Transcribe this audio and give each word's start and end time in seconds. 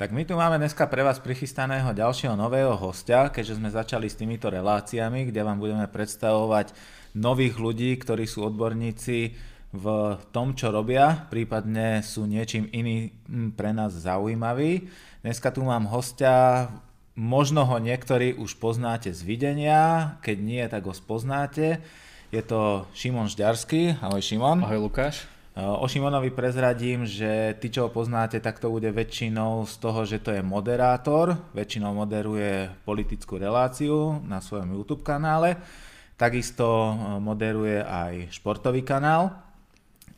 Tak 0.00 0.16
my 0.16 0.24
tu 0.24 0.32
máme 0.32 0.56
dneska 0.56 0.88
pre 0.88 1.04
vás 1.04 1.20
prichystaného 1.20 1.92
ďalšieho 1.92 2.32
nového 2.32 2.72
hostia, 2.72 3.28
keďže 3.28 3.60
sme 3.60 3.68
začali 3.68 4.08
s 4.08 4.16
týmito 4.16 4.48
reláciami, 4.48 5.28
kde 5.28 5.44
vám 5.44 5.60
budeme 5.60 5.84
predstavovať 5.84 6.72
nových 7.20 7.60
ľudí, 7.60 8.00
ktorí 8.00 8.24
sú 8.24 8.48
odborníci 8.48 9.36
v 9.76 9.84
tom, 10.32 10.56
čo 10.56 10.72
robia, 10.72 11.28
prípadne 11.28 12.00
sú 12.00 12.24
niečím 12.24 12.72
iným 12.72 13.52
pre 13.52 13.76
nás 13.76 13.92
zaujímaví. 13.92 14.88
Dneska 15.20 15.52
tu 15.52 15.68
mám 15.68 15.84
hostia, 15.92 16.72
možno 17.12 17.68
ho 17.68 17.76
niektorí 17.76 18.40
už 18.40 18.56
poznáte 18.56 19.12
z 19.12 19.20
videnia, 19.20 20.16
keď 20.24 20.36
nie, 20.40 20.64
tak 20.64 20.88
ho 20.88 20.96
spoznáte. 20.96 21.76
Je 22.32 22.40
to 22.40 22.88
Šimon 22.96 23.28
Žďarský. 23.28 24.00
Ahoj 24.00 24.24
Šimon. 24.24 24.64
Ahoj 24.64 24.80
Lukáš. 24.80 25.39
O 25.58 25.82
Šimonovi 25.90 26.30
prezradím, 26.30 27.02
že 27.02 27.58
ty, 27.58 27.74
čo 27.74 27.86
ho 27.86 27.90
poznáte, 27.90 28.38
tak 28.38 28.62
to 28.62 28.70
bude 28.70 28.86
väčšinou 28.86 29.66
z 29.66 29.74
toho, 29.82 30.06
že 30.06 30.22
to 30.22 30.30
je 30.30 30.46
moderátor, 30.46 31.34
väčšinou 31.50 31.90
moderuje 31.90 32.70
politickú 32.86 33.34
reláciu 33.34 34.22
na 34.22 34.38
svojom 34.38 34.78
YouTube 34.78 35.02
kanále, 35.02 35.58
takisto 36.14 36.94
moderuje 37.18 37.82
aj 37.82 38.30
športový 38.30 38.86
kanál. 38.86 39.34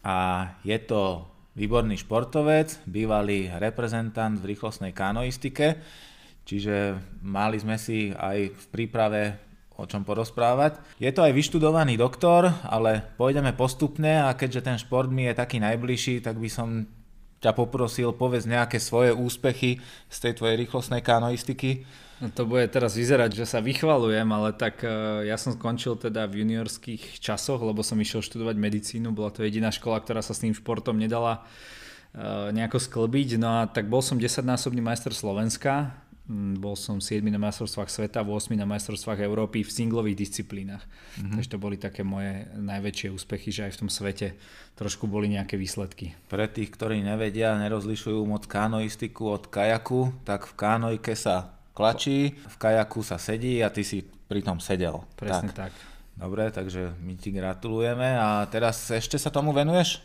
A 0.05 0.53
je 0.69 0.77
to 0.85 1.25
výborný 1.57 1.97
športovec, 1.97 2.85
bývalý 2.85 3.49
reprezentant 3.57 4.37
v 4.37 4.53
rýchlostnej 4.53 4.93
kanoistike, 4.93 5.81
čiže 6.45 7.01
mali 7.25 7.57
sme 7.57 7.81
si 7.81 8.13
aj 8.13 8.53
v 8.53 8.65
príprave 8.69 9.52
o 9.83 9.91
čom 9.91 10.07
porozprávať. 10.07 10.79
Je 11.03 11.11
to 11.11 11.27
aj 11.27 11.35
vyštudovaný 11.35 11.99
doktor, 11.99 12.55
ale 12.63 13.03
pôjdeme 13.19 13.51
postupne 13.51 14.23
a 14.23 14.31
keďže 14.39 14.63
ten 14.63 14.77
šport 14.79 15.11
mi 15.11 15.27
je 15.27 15.35
taký 15.35 15.59
najbližší, 15.59 16.23
tak 16.23 16.39
by 16.39 16.47
som 16.47 16.87
ťa 17.43 17.59
poprosil, 17.59 18.15
povedz 18.15 18.47
nejaké 18.47 18.79
svoje 18.79 19.11
úspechy 19.11 19.83
z 20.07 20.17
tej 20.23 20.39
tvojej 20.39 20.57
rýchlostnej 20.63 21.03
kanoistiky. 21.03 21.83
No 22.23 22.31
to 22.31 22.47
bude 22.47 22.71
teraz 22.71 22.95
vyzerať, 22.95 23.35
že 23.35 23.51
sa 23.51 23.59
vychvalujem, 23.59 24.31
ale 24.31 24.55
tak 24.55 24.87
uh, 24.87 25.27
ja 25.27 25.35
som 25.35 25.59
skončil 25.59 25.99
teda 25.99 26.31
v 26.31 26.47
juniorských 26.47 27.19
časoch, 27.19 27.59
lebo 27.59 27.83
som 27.83 27.99
išiel 27.99 28.23
študovať 28.23 28.55
medicínu, 28.63 29.11
bola 29.11 29.35
to 29.35 29.43
jediná 29.43 29.75
škola, 29.75 29.99
ktorá 29.99 30.23
sa 30.23 30.31
s 30.31 30.47
tým 30.47 30.55
športom 30.55 30.95
nedala 30.95 31.43
uh, 31.43 32.55
nejako 32.55 32.79
sklbiť, 32.79 33.43
no 33.43 33.67
a 33.67 33.67
tak 33.67 33.91
bol 33.91 34.07
som 34.07 34.23
10-násobný 34.23 34.79
majster 34.79 35.11
Slovenska, 35.11 35.99
bol 36.57 36.73
som 36.75 36.97
7 36.97 37.21
na 37.29 37.37
majstrovstvách 37.37 37.91
sveta, 37.93 38.25
8 38.25 38.57
na 38.57 38.65
majstrovstvách 38.65 39.21
Európy 39.21 39.63
v 39.63 39.71
singlových 39.71 40.17
disciplínach. 40.17 40.81
Mm-hmm. 41.21 41.37
Takže 41.37 41.53
to 41.53 41.59
boli 41.61 41.77
také 41.77 42.01
moje 42.03 42.49
najväčšie 42.57 43.09
úspechy, 43.13 43.53
že 43.53 43.69
aj 43.69 43.73
v 43.77 43.81
tom 43.85 43.91
svete 43.93 44.29
trošku 44.75 45.05
boli 45.05 45.29
nejaké 45.29 45.61
výsledky. 45.61 46.17
Pre 46.33 46.49
tých, 46.49 46.73
ktorí 46.73 47.05
nevedia, 47.05 47.59
nerozlišujú 47.61 48.25
moc 48.25 48.49
kanoistiku 48.49 49.29
od 49.29 49.53
kajaku, 49.53 50.13
tak 50.25 50.49
v 50.49 50.55
kanojke 50.57 51.13
sa 51.13 51.61
klačí, 51.77 52.37
v 52.37 52.57
kajaku 52.57 53.01
sa 53.05 53.21
sedí 53.21 53.61
a 53.61 53.69
ty 53.69 53.85
si 53.85 54.05
pri 54.05 54.41
tom 54.41 54.57
sedel. 54.57 55.05
Presne 55.21 55.53
tak. 55.53 55.71
tak. 55.71 55.73
Dobre, 56.13 56.53
takže 56.53 56.93
my 57.01 57.17
ti 57.17 57.33
gratulujeme 57.33 58.21
a 58.21 58.45
teraz 58.49 58.89
ešte 58.93 59.17
sa 59.17 59.33
tomu 59.33 59.53
venuješ? 59.53 60.05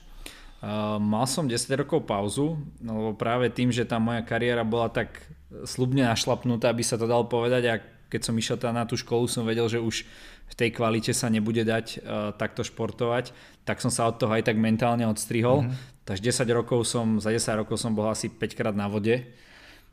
Uh, 0.58 0.98
mal 0.98 1.30
som 1.30 1.46
10 1.46 1.86
rokov 1.86 2.10
pauzu, 2.10 2.58
no 2.82 2.92
lebo 2.98 3.12
práve 3.14 3.46
tým, 3.54 3.70
že 3.70 3.86
tá 3.86 4.02
moja 4.02 4.26
kariéra 4.26 4.66
bola 4.66 4.90
tak 4.90 5.22
slubne 5.64 6.04
našlapnuté, 6.04 6.68
aby 6.68 6.84
sa 6.84 7.00
to 7.00 7.08
dalo 7.08 7.24
povedať 7.28 7.64
a 7.68 7.74
keď 8.08 8.22
som 8.24 8.36
išiel 8.40 8.58
na 8.72 8.88
tú 8.88 8.96
školu, 8.96 9.28
som 9.28 9.44
vedel, 9.44 9.68
že 9.68 9.84
už 9.84 10.08
v 10.48 10.54
tej 10.56 10.70
kvalite 10.72 11.12
sa 11.12 11.28
nebude 11.28 11.68
dať 11.68 11.86
uh, 12.00 12.32
takto 12.36 12.64
športovať, 12.64 13.36
tak 13.68 13.84
som 13.84 13.92
sa 13.92 14.08
od 14.08 14.16
toho 14.16 14.32
aj 14.32 14.48
tak 14.48 14.56
mentálne 14.56 15.04
odstrihol. 15.04 15.68
Mm-hmm. 15.68 16.08
Takže 16.08 16.24
10 16.48 16.48
rokov 16.56 16.88
som, 16.88 17.20
za 17.20 17.36
10 17.36 17.68
rokov 17.68 17.76
som 17.76 17.92
bol 17.92 18.08
asi 18.08 18.32
5 18.32 18.56
krát 18.56 18.76
na 18.76 18.88
vode. 18.88 19.28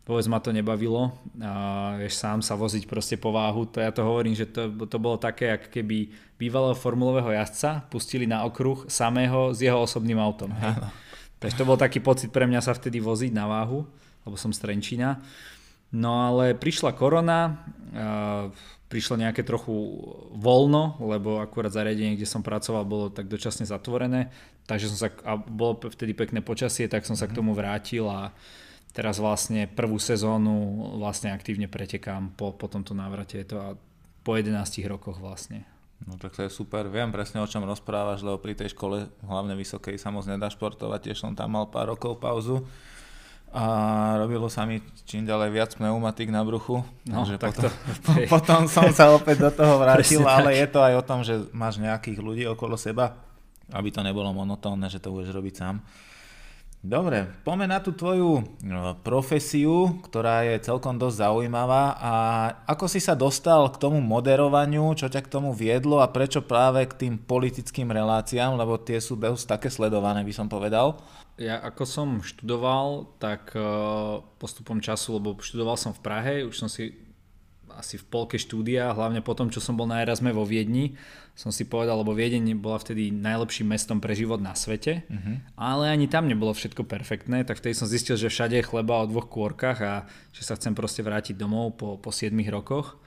Vôbec 0.06 0.22
ma 0.30 0.38
to 0.38 0.54
nebavilo. 0.54 1.10
Uh, 1.34 1.98
vieš, 1.98 2.22
sám 2.22 2.38
sa 2.38 2.54
voziť 2.54 2.86
proste 2.86 3.18
po 3.18 3.34
váhu. 3.34 3.66
To 3.74 3.82
ja 3.82 3.90
to 3.90 4.06
hovorím, 4.06 4.38
že 4.38 4.46
to, 4.46 4.70
to 4.86 4.98
bolo 5.02 5.18
také, 5.18 5.58
ako 5.58 5.74
keby 5.74 6.14
bývalého 6.38 6.78
formulového 6.78 7.34
jazdca 7.34 7.82
pustili 7.90 8.30
na 8.30 8.46
okruh 8.46 8.86
samého 8.86 9.50
s 9.50 9.58
jeho 9.58 9.82
osobným 9.82 10.22
autom. 10.22 10.54
Takže 11.42 11.58
to 11.58 11.66
bol 11.66 11.74
taký 11.74 11.98
pocit 11.98 12.30
pre 12.30 12.46
mňa 12.46 12.62
sa 12.62 12.78
vtedy 12.78 13.02
voziť 13.02 13.34
na 13.34 13.50
váhu 13.50 13.82
lebo 14.24 14.36
som 14.40 14.50
z 14.50 14.60
Trenčína. 14.64 15.20
No 15.94 16.26
ale 16.26 16.58
prišla 16.58 16.90
korona, 16.98 17.62
prišlo 18.90 19.14
nejaké 19.14 19.46
trochu 19.46 19.70
voľno, 20.34 20.98
lebo 20.98 21.38
akurát 21.38 21.70
zariadenie, 21.70 22.18
kde 22.18 22.26
som 22.26 22.42
pracoval, 22.42 22.82
bolo 22.82 23.06
tak 23.14 23.30
dočasne 23.30 23.62
zatvorené, 23.62 24.34
takže 24.66 24.90
som 24.90 24.98
sa, 24.98 25.08
a 25.22 25.38
bolo 25.38 25.78
vtedy 25.78 26.10
pekné 26.10 26.42
počasie, 26.42 26.90
tak 26.90 27.06
som 27.06 27.14
sa 27.14 27.30
k 27.30 27.34
mhm. 27.34 27.38
tomu 27.38 27.50
vrátil 27.54 28.10
a 28.10 28.34
teraz 28.94 29.18
vlastne 29.18 29.66
prvú 29.70 29.98
sezónu 29.98 30.98
vlastne 30.98 31.30
aktívne 31.34 31.66
pretekám 31.66 32.34
po, 32.34 32.54
po 32.54 32.66
tomto 32.66 32.94
návrate, 32.94 33.42
je 33.42 33.54
to 33.54 33.56
a 33.58 33.68
po 34.22 34.34
11 34.34 34.54
rokoch 34.90 35.18
vlastne. 35.22 35.66
No 36.04 36.18
tak 36.18 36.36
to 36.36 36.42
je 36.44 36.50
super, 36.50 36.90
viem 36.90 37.10
presne 37.14 37.38
o 37.38 37.46
čom 37.46 37.62
rozprávaš, 37.62 38.26
lebo 38.26 38.42
pri 38.42 38.58
tej 38.58 38.74
škole 38.74 39.08
hlavne 39.24 39.54
vysokej 39.54 39.94
sa 39.98 40.10
moc 40.10 40.26
nedá 40.26 40.50
športovať, 40.50 41.10
tiež 41.10 41.22
som 41.22 41.38
tam 41.38 41.54
mal 41.54 41.70
pár 41.70 41.94
rokov 41.94 42.18
pauzu 42.18 42.66
a 43.54 43.64
robilo 44.18 44.50
sa 44.50 44.66
mi 44.66 44.82
čím 45.06 45.22
ďalej 45.22 45.48
viac 45.54 45.70
pneumatik 45.78 46.26
na 46.34 46.42
bruchu. 46.42 46.82
No, 47.06 47.22
takže 47.22 47.38
tak 47.38 47.54
potom, 47.54 47.70
to, 48.04 48.10
potom 48.26 48.60
som 48.66 48.90
sa 48.90 49.14
opäť 49.14 49.46
do 49.46 49.50
toho 49.54 49.78
vrátil, 49.78 50.26
ale 50.26 50.58
je 50.58 50.66
to 50.66 50.82
aj 50.82 50.94
o 50.98 51.06
tom, 51.06 51.22
že 51.22 51.38
máš 51.54 51.78
nejakých 51.78 52.18
ľudí 52.18 52.44
okolo 52.50 52.74
seba, 52.74 53.14
aby 53.70 53.94
to 53.94 54.02
nebolo 54.02 54.34
monotónne, 54.34 54.90
že 54.90 54.98
to 54.98 55.14
budeš 55.14 55.30
robiť 55.30 55.54
sám. 55.54 55.78
Dobre, 56.84 57.24
poďme 57.48 57.64
na 57.64 57.80
tú 57.80 57.96
tvoju 57.96 58.44
no, 58.60 58.92
profesiu, 59.00 60.04
ktorá 60.04 60.44
je 60.44 60.68
celkom 60.68 61.00
dosť 61.00 61.16
zaujímavá 61.24 61.96
a 61.96 62.12
ako 62.68 62.92
si 62.92 63.00
sa 63.00 63.16
dostal 63.16 63.72
k 63.72 63.80
tomu 63.80 64.04
moderovaniu, 64.04 64.92
čo 64.92 65.08
ťa 65.08 65.24
k 65.24 65.32
tomu 65.32 65.56
viedlo 65.56 66.04
a 66.04 66.12
prečo 66.12 66.44
práve 66.44 66.84
k 66.84 67.08
tým 67.08 67.14
politickým 67.16 67.88
reláciám, 67.88 68.60
lebo 68.60 68.76
tie 68.76 69.00
sú 69.00 69.16
dosť 69.16 69.56
také 69.56 69.72
sledované, 69.72 70.28
by 70.28 70.34
som 70.36 70.44
povedal. 70.52 71.00
Ja 71.40 71.56
ako 71.64 71.88
som 71.88 72.08
študoval, 72.20 73.16
tak 73.16 73.56
eh, 73.56 73.64
postupom 74.36 74.84
času, 74.84 75.16
lebo 75.16 75.40
študoval 75.40 75.80
som 75.80 75.96
v 75.96 76.04
Prahe, 76.04 76.34
už 76.44 76.52
som 76.52 76.68
si 76.68 76.92
asi 77.78 78.00
v 78.00 78.06
polke 78.06 78.36
štúdia, 78.38 78.94
hlavne 78.94 79.20
po 79.20 79.34
tom, 79.34 79.50
čo 79.50 79.58
som 79.58 79.74
bol 79.74 79.86
na 79.90 80.00
Erasme 80.00 80.30
vo 80.30 80.46
Viedni, 80.46 80.94
som 81.34 81.50
si 81.50 81.66
povedal, 81.66 81.98
lebo 81.98 82.14
Viedeň 82.14 82.54
bola 82.62 82.78
vtedy 82.78 83.10
najlepším 83.10 83.74
mestom 83.74 83.98
pre 83.98 84.14
život 84.14 84.38
na 84.38 84.54
svete, 84.54 85.02
uh-huh. 85.10 85.42
ale 85.58 85.90
ani 85.90 86.06
tam 86.06 86.30
nebolo 86.30 86.54
všetko 86.54 86.86
perfektné, 86.86 87.42
tak 87.42 87.58
vtedy 87.58 87.74
som 87.74 87.90
zistil, 87.90 88.14
že 88.14 88.30
všade 88.30 88.54
je 88.62 88.68
chleba 88.68 89.02
o 89.02 89.10
dvoch 89.10 89.26
kôrkach 89.26 89.78
a 89.82 90.06
že 90.30 90.46
sa 90.46 90.54
chcem 90.54 90.78
proste 90.78 91.02
vrátiť 91.02 91.34
domov 91.34 91.74
po, 91.74 91.98
po 91.98 92.14
7 92.14 92.30
rokoch. 92.54 93.02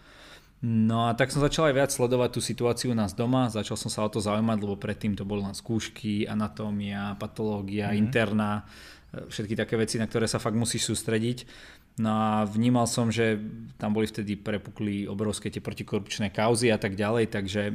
No 0.57 1.06
a 1.06 1.13
tak 1.13 1.29
som 1.29 1.39
začal 1.39 1.69
aj 1.69 1.75
viac 1.77 1.91
sledovať 1.94 2.29
tú 2.33 2.41
situáciu 2.41 2.91
u 2.91 2.97
nás 2.97 3.13
doma, 3.13 3.45
začal 3.47 3.77
som 3.77 3.94
sa 3.94 4.01
o 4.01 4.09
to 4.09 4.17
zaujímať, 4.17 4.57
lebo 4.57 4.73
predtým 4.73 5.13
to 5.13 5.22
boli 5.22 5.45
len 5.45 5.53
skúšky, 5.53 6.25
anatómia, 6.25 7.13
patológia, 7.22 7.94
mm-hmm. 7.94 8.01
interná, 8.01 8.66
e, 9.13 9.29
všetky 9.29 9.53
také 9.53 9.77
veci, 9.77 10.01
na 10.01 10.09
ktoré 10.09 10.25
sa 10.25 10.41
fakt 10.41 10.57
musíš 10.57 10.89
sústrediť. 10.89 11.45
No 11.97 12.13
a 12.13 12.45
vnímal 12.45 12.85
som, 12.85 13.09
že 13.09 13.41
tam 13.81 13.97
boli 13.97 14.05
vtedy 14.05 14.37
prepukli 14.37 15.09
obrovské 15.09 15.49
tie 15.49 15.61
protikorupčné 15.61 16.29
kauzy 16.29 16.69
a 16.69 16.77
tak 16.77 16.93
ďalej, 16.93 17.33
takže 17.33 17.73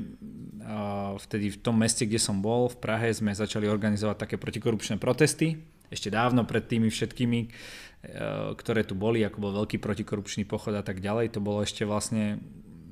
vtedy 1.27 1.51
v 1.51 1.59
tom 1.59 1.75
meste, 1.75 2.07
kde 2.07 2.23
som 2.23 2.39
bol, 2.39 2.71
v 2.71 2.79
Prahe, 2.79 3.11
sme 3.11 3.35
začali 3.35 3.67
organizovať 3.67 4.17
také 4.17 4.37
protikorupčné 4.39 4.97
protesty, 5.03 5.59
ešte 5.93 6.09
dávno 6.09 6.49
pred 6.49 6.65
tými 6.65 6.89
všetkými, 6.89 7.41
uh, 7.45 8.57
ktoré 8.57 8.81
tu 8.81 8.97
boli, 8.97 9.21
ako 9.21 9.39
bol 9.45 9.53
veľký 9.61 9.77
protikorupčný 9.77 10.49
pochod 10.49 10.73
a 10.73 10.81
tak 10.81 11.05
ďalej. 11.05 11.37
To 11.37 11.45
bolo 11.45 11.61
ešte 11.61 11.85
vlastne 11.85 12.41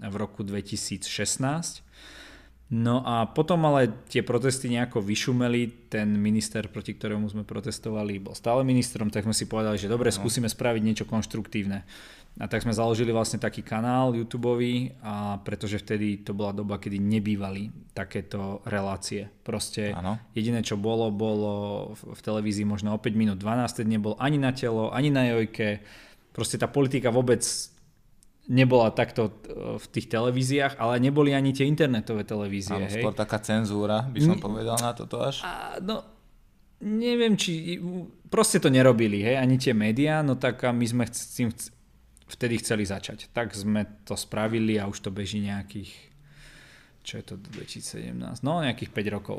v 0.05 0.15
roku 0.21 0.45
2016. 0.45 1.09
No 2.71 3.03
a 3.03 3.27
potom 3.27 3.67
ale 3.67 3.91
tie 4.07 4.23
protesty 4.23 4.71
nejako 4.71 5.03
vyšumeli, 5.03 5.91
ten 5.91 6.07
minister, 6.15 6.71
proti 6.71 6.95
ktorému 6.95 7.27
sme 7.27 7.43
protestovali, 7.43 8.23
bol 8.23 8.39
stále 8.39 8.63
ministrom, 8.63 9.11
tak 9.11 9.27
sme 9.27 9.35
si 9.35 9.51
povedali, 9.51 9.75
že 9.75 9.91
dobre, 9.91 10.15
skúsime 10.15 10.47
spraviť 10.47 10.83
niečo 10.87 11.05
konštruktívne. 11.11 11.83
A 12.39 12.47
tak 12.47 12.63
sme 12.63 12.71
založili 12.71 13.11
vlastne 13.11 13.43
taký 13.43 13.67
kanál 13.67 14.15
YouTube, 14.15 14.63
a 15.03 15.43
pretože 15.43 15.83
vtedy 15.83 16.23
to 16.23 16.31
bola 16.31 16.55
doba, 16.55 16.79
kedy 16.79 17.03
nebývali 17.03 17.91
takéto 17.91 18.63
relácie. 18.63 19.27
Proste 19.43 19.91
ano. 19.91 20.23
jediné, 20.31 20.63
čo 20.63 20.79
bolo, 20.79 21.11
bolo 21.11 21.53
v 21.99 22.21
televízii 22.23 22.63
možno 22.63 22.95
o 22.95 23.03
5 23.03 23.19
minút 23.19 23.43
12, 23.43 23.83
nebol 23.83 24.15
ani 24.23 24.39
na 24.39 24.55
telo, 24.55 24.95
ani 24.95 25.11
na 25.11 25.27
jojke. 25.27 25.83
Proste 26.31 26.55
tá 26.55 26.71
politika 26.71 27.11
vôbec 27.11 27.43
nebola 28.51 28.91
takto 28.91 29.31
e, 29.31 29.33
v 29.79 29.87
tých 29.95 30.11
televíziách, 30.11 30.75
ale 30.83 30.99
neboli 30.99 31.31
ani 31.31 31.55
tie 31.55 31.71
internetové 31.71 32.27
televízie. 32.27 32.75
Áno, 32.75 32.91
skôr 32.91 33.15
taká 33.15 33.39
cenzúra, 33.39 34.03
by 34.11 34.19
som 34.19 34.37
N- 34.37 34.43
povedal 34.43 34.77
na 34.83 34.91
toto 34.91 35.23
až. 35.23 35.47
A, 35.47 35.79
no, 35.79 36.03
neviem, 36.83 37.39
či 37.39 37.79
proste 38.27 38.59
to 38.59 38.67
nerobili, 38.67 39.23
hej, 39.23 39.39
ani 39.39 39.55
tie 39.55 39.71
médiá, 39.71 40.27
no 40.27 40.35
tak 40.35 40.59
a 40.67 40.75
my 40.75 40.83
sme 40.83 41.07
s 41.07 41.39
tým 41.39 41.55
vtedy 42.27 42.59
chceli 42.59 42.83
začať. 42.83 43.31
Tak 43.31 43.55
sme 43.55 44.03
to 44.03 44.19
spravili 44.19 44.83
a 44.83 44.91
už 44.91 44.99
to 44.99 45.11
beží 45.15 45.39
nejakých, 45.39 45.91
čo 47.07 47.23
je 47.23 47.25
to 47.25 47.35
2017, 47.39 48.43
no 48.43 48.67
nejakých 48.67 48.91
5 48.91 49.17
rokov. 49.17 49.39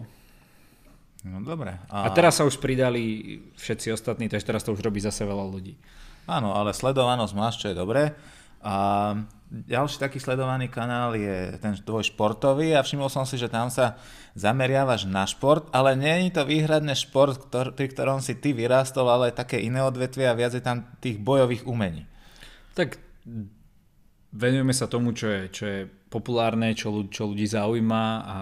No 1.22 1.38
dobre. 1.44 1.78
A... 1.92 2.10
a 2.10 2.16
teraz 2.16 2.42
sa 2.42 2.48
už 2.48 2.58
pridali 2.58 3.38
všetci 3.54 3.94
ostatní, 3.94 4.26
takže 4.26 4.48
teraz 4.48 4.66
to 4.66 4.74
už 4.74 4.82
robí 4.82 4.98
zase 4.98 5.22
veľa 5.22 5.46
ľudí. 5.46 5.78
Áno, 6.26 6.54
ale 6.54 6.74
sledovanosť 6.74 7.34
máš, 7.38 7.62
čo 7.62 7.70
je 7.70 7.78
dobré. 7.78 8.18
A 8.62 8.76
ďalší 9.52 10.00
taký 10.00 10.18
sledovaný 10.22 10.72
kanál 10.72 11.18
je 11.18 11.60
ten 11.60 11.76
tvoj 11.76 12.08
športový 12.08 12.78
a 12.78 12.86
všimol 12.86 13.12
som 13.12 13.28
si, 13.28 13.36
že 13.36 13.52
tam 13.52 13.68
sa 13.68 14.00
zameriavaš 14.38 15.10
na 15.12 15.28
šport, 15.28 15.68
ale 15.76 16.00
nie 16.00 16.30
je 16.30 16.40
to 16.40 16.48
výhradne 16.48 16.96
šport, 16.96 17.36
ktor- 17.36 17.76
pri 17.76 17.92
ktorom 17.92 18.24
si 18.24 18.40
ty 18.40 18.56
vyrástol, 18.56 19.12
ale 19.12 19.36
také 19.36 19.60
iné 19.60 19.84
odvetvie 19.84 20.30
a 20.30 20.38
viac 20.38 20.56
je 20.56 20.64
tam 20.64 20.88
tých 21.04 21.20
bojových 21.20 21.68
umení. 21.68 22.08
Tak 22.78 22.96
venujeme 24.32 24.72
sa 24.72 24.88
tomu, 24.88 25.12
čo 25.12 25.28
je, 25.28 25.42
čo 25.52 25.64
je 25.68 25.80
populárne, 26.12 26.76
čo, 26.76 26.92
čo 27.08 27.32
ľudí 27.32 27.48
zaujíma 27.48 28.04
a 28.28 28.40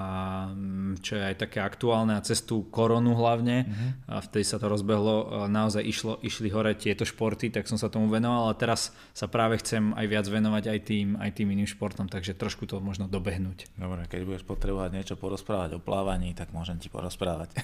mm, 0.50 1.06
čo 1.06 1.22
je 1.22 1.24
aj 1.24 1.36
také 1.38 1.62
aktuálne 1.62 2.18
a 2.18 2.26
cez 2.26 2.42
tú 2.42 2.66
koronu 2.74 3.14
hlavne 3.14 3.70
mm-hmm. 3.70 3.90
a 4.10 4.26
vtedy 4.26 4.42
sa 4.42 4.58
to 4.58 4.66
rozbehlo, 4.66 5.46
naozaj 5.46 5.86
išlo, 5.86 6.18
išli 6.26 6.50
hore 6.50 6.74
tieto 6.74 7.06
športy, 7.06 7.54
tak 7.54 7.70
som 7.70 7.78
sa 7.78 7.94
tomu 7.94 8.10
venoval 8.10 8.50
a 8.50 8.58
teraz 8.58 8.90
sa 9.14 9.30
práve 9.30 9.62
chcem 9.62 9.94
aj 9.94 10.06
viac 10.10 10.26
venovať 10.26 10.66
aj 10.66 10.80
tým, 10.82 11.08
aj 11.22 11.30
tým 11.38 11.54
iným 11.54 11.70
športom, 11.70 12.10
takže 12.10 12.34
trošku 12.34 12.66
to 12.66 12.82
možno 12.82 13.06
dobehnúť. 13.06 13.70
Dobre, 13.78 14.10
keď 14.10 14.26
budeš 14.26 14.44
potrebovať 14.50 14.90
niečo 14.90 15.16
porozprávať 15.22 15.78
o 15.78 15.80
plávaní, 15.80 16.34
tak 16.34 16.50
môžem 16.50 16.82
ti 16.82 16.90
porozprávať. 16.90 17.54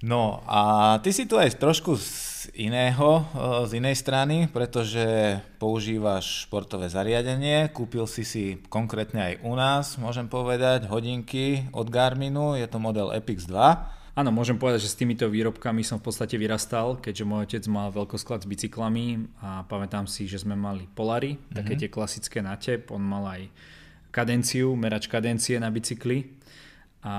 No 0.00 0.40
a 0.48 0.96
ty 1.04 1.12
si 1.12 1.28
tu 1.28 1.36
aj 1.36 1.60
trošku 1.60 1.92
iného, 2.54 3.20
e, 3.20 3.22
z 3.68 3.78
inej 3.78 3.96
strany, 3.98 4.50
pretože 4.50 5.38
používaš 5.60 6.46
športové 6.48 6.90
zariadenie, 6.90 7.70
kúpil 7.70 8.08
si 8.10 8.26
si 8.26 8.44
konkrétne 8.72 9.20
aj 9.20 9.34
u 9.46 9.54
nás, 9.54 9.98
môžem 10.00 10.26
povedať, 10.26 10.90
hodinky 10.90 11.70
od 11.70 11.90
Garminu, 11.92 12.58
je 12.58 12.66
to 12.66 12.82
model 12.82 13.14
Epix 13.14 13.46
2. 13.46 14.18
Áno, 14.18 14.34
môžem 14.34 14.58
povedať, 14.58 14.84
že 14.84 14.92
s 14.92 14.98
týmito 14.98 15.30
výrobkami 15.30 15.86
som 15.86 16.02
v 16.02 16.10
podstate 16.10 16.34
vyrastal, 16.34 16.98
keďže 16.98 17.24
môj 17.24 17.46
otec 17.46 17.64
mal 17.70 17.94
veľkosklad 17.94 18.42
s 18.42 18.50
bicyklami 18.50 19.30
a 19.40 19.62
pamätám 19.64 20.10
si, 20.10 20.26
že 20.26 20.42
sme 20.42 20.58
mali 20.58 20.90
Polary, 20.90 21.38
mm-hmm. 21.38 21.54
také 21.56 21.72
tie 21.78 21.88
klasické 21.88 22.42
na 22.42 22.58
tep, 22.58 22.90
on 22.90 23.00
mal 23.00 23.24
aj 23.30 23.46
kadenciu, 24.10 24.74
merač 24.74 25.06
kadencie 25.06 25.56
na 25.62 25.70
bicykli. 25.70 26.36
A 27.00 27.14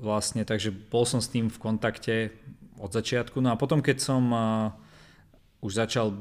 vlastne, 0.00 0.48
takže 0.48 0.72
bol 0.72 1.04
som 1.04 1.20
s 1.20 1.28
tým 1.28 1.52
v 1.52 1.58
kontakte 1.60 2.14
od 2.80 2.90
začiatku. 2.90 3.38
No 3.44 3.52
a 3.52 3.60
potom, 3.60 3.84
keď 3.84 4.00
som 4.00 4.22
uh, 4.32 4.72
už 5.60 5.84
začal 5.84 6.16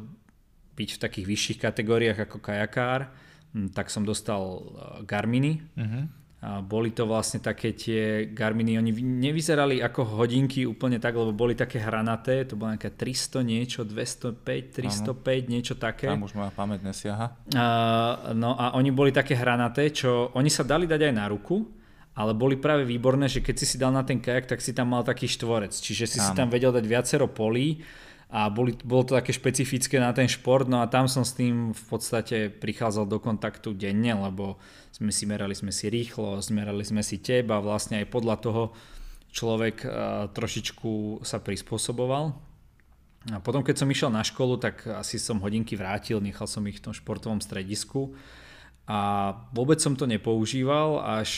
byť 0.75 0.89
v 0.95 1.01
takých 1.01 1.25
vyšších 1.27 1.59
kategóriách 1.63 2.19
ako 2.27 2.37
kajakár, 2.43 3.11
hm, 3.55 3.71
tak 3.71 3.87
som 3.87 4.03
dostal 4.03 4.43
uh, 4.43 4.61
Garminy. 5.07 5.63
Uh-huh. 5.75 6.05
A 6.39 6.63
boli 6.63 6.95
to 6.95 7.03
vlastne 7.03 7.43
také 7.43 7.75
tie 7.75 8.31
Garminy, 8.31 8.79
oni 8.79 8.95
nevyzerali 8.95 9.83
ako 9.83 10.23
hodinky 10.23 10.63
úplne 10.63 10.95
tak, 10.95 11.11
lebo 11.11 11.35
boli 11.35 11.51
také 11.51 11.83
hranaté, 11.83 12.47
to 12.47 12.55
bolo 12.55 12.71
nejaké 12.71 12.95
300 12.95 13.43
niečo, 13.43 13.83
205, 13.83 14.39
305, 14.39 15.11
ano. 15.19 15.51
niečo 15.51 15.75
také. 15.75 16.07
Tam 16.07 16.23
už 16.23 16.39
moja 16.39 16.55
pamäť 16.55 16.79
nesiaha. 16.87 17.35
Uh, 17.51 18.31
no 18.39 18.55
a 18.55 18.71
oni 18.79 18.87
boli 18.87 19.11
také 19.11 19.35
hranaté, 19.35 19.91
čo 19.91 20.31
oni 20.31 20.47
sa 20.47 20.63
dali 20.63 20.87
dať 20.87 21.11
aj 21.11 21.13
na 21.15 21.27
ruku, 21.27 21.78
ale 22.19 22.35
boli 22.35 22.59
práve 22.59 22.83
výborné, 22.83 23.31
že 23.31 23.39
keď 23.39 23.55
si 23.55 23.65
si 23.65 23.77
dal 23.79 23.95
na 23.95 24.03
ten 24.03 24.19
kajak, 24.19 24.51
tak 24.51 24.59
si 24.59 24.75
tam 24.75 24.91
mal 24.91 25.07
taký 25.07 25.31
štvorec, 25.31 25.71
čiže 25.71 26.03
si 26.03 26.19
Áno. 26.19 26.27
si 26.27 26.31
tam 26.35 26.51
vedel 26.51 26.75
dať 26.75 26.83
viacero 26.83 27.31
polí 27.31 27.79
a 28.27 28.51
boli, 28.51 28.75
bolo 28.83 29.07
to 29.07 29.15
také 29.15 29.31
špecifické 29.31 30.03
na 30.03 30.11
ten 30.11 30.27
šport, 30.27 30.67
no 30.67 30.83
a 30.83 30.91
tam 30.91 31.07
som 31.07 31.23
s 31.23 31.39
tým 31.39 31.71
v 31.71 31.83
podstate 31.87 32.51
prichádzal 32.51 33.07
do 33.07 33.23
kontaktu 33.23 33.71
denne, 33.71 34.19
lebo 34.19 34.59
sme 34.91 35.15
si 35.15 35.23
merali 35.31 35.55
sme 35.55 35.71
si 35.71 35.87
rýchlo, 35.87 36.43
zmerali 36.43 36.83
sme 36.83 36.99
si 36.99 37.23
teba, 37.23 37.63
vlastne 37.63 38.03
aj 38.03 38.11
podľa 38.11 38.35
toho 38.43 38.63
človek 39.31 39.87
uh, 39.87 39.91
trošičku 40.35 41.23
sa 41.23 41.39
prispôsoboval. 41.39 42.35
A 43.31 43.37
potom, 43.39 43.63
keď 43.63 43.79
som 43.79 43.91
išiel 43.91 44.11
na 44.11 44.27
školu, 44.27 44.59
tak 44.59 44.83
asi 44.91 45.19
som 45.19 45.39
hodinky 45.39 45.79
vrátil, 45.79 46.19
nechal 46.19 46.51
som 46.51 46.67
ich 46.67 46.83
v 46.83 46.91
tom 46.91 46.93
športovom 46.95 47.39
stredisku 47.39 48.11
a 48.89 49.31
vôbec 49.53 49.77
som 49.77 49.93
to 49.93 50.09
nepoužíval, 50.09 50.97
až 51.05 51.29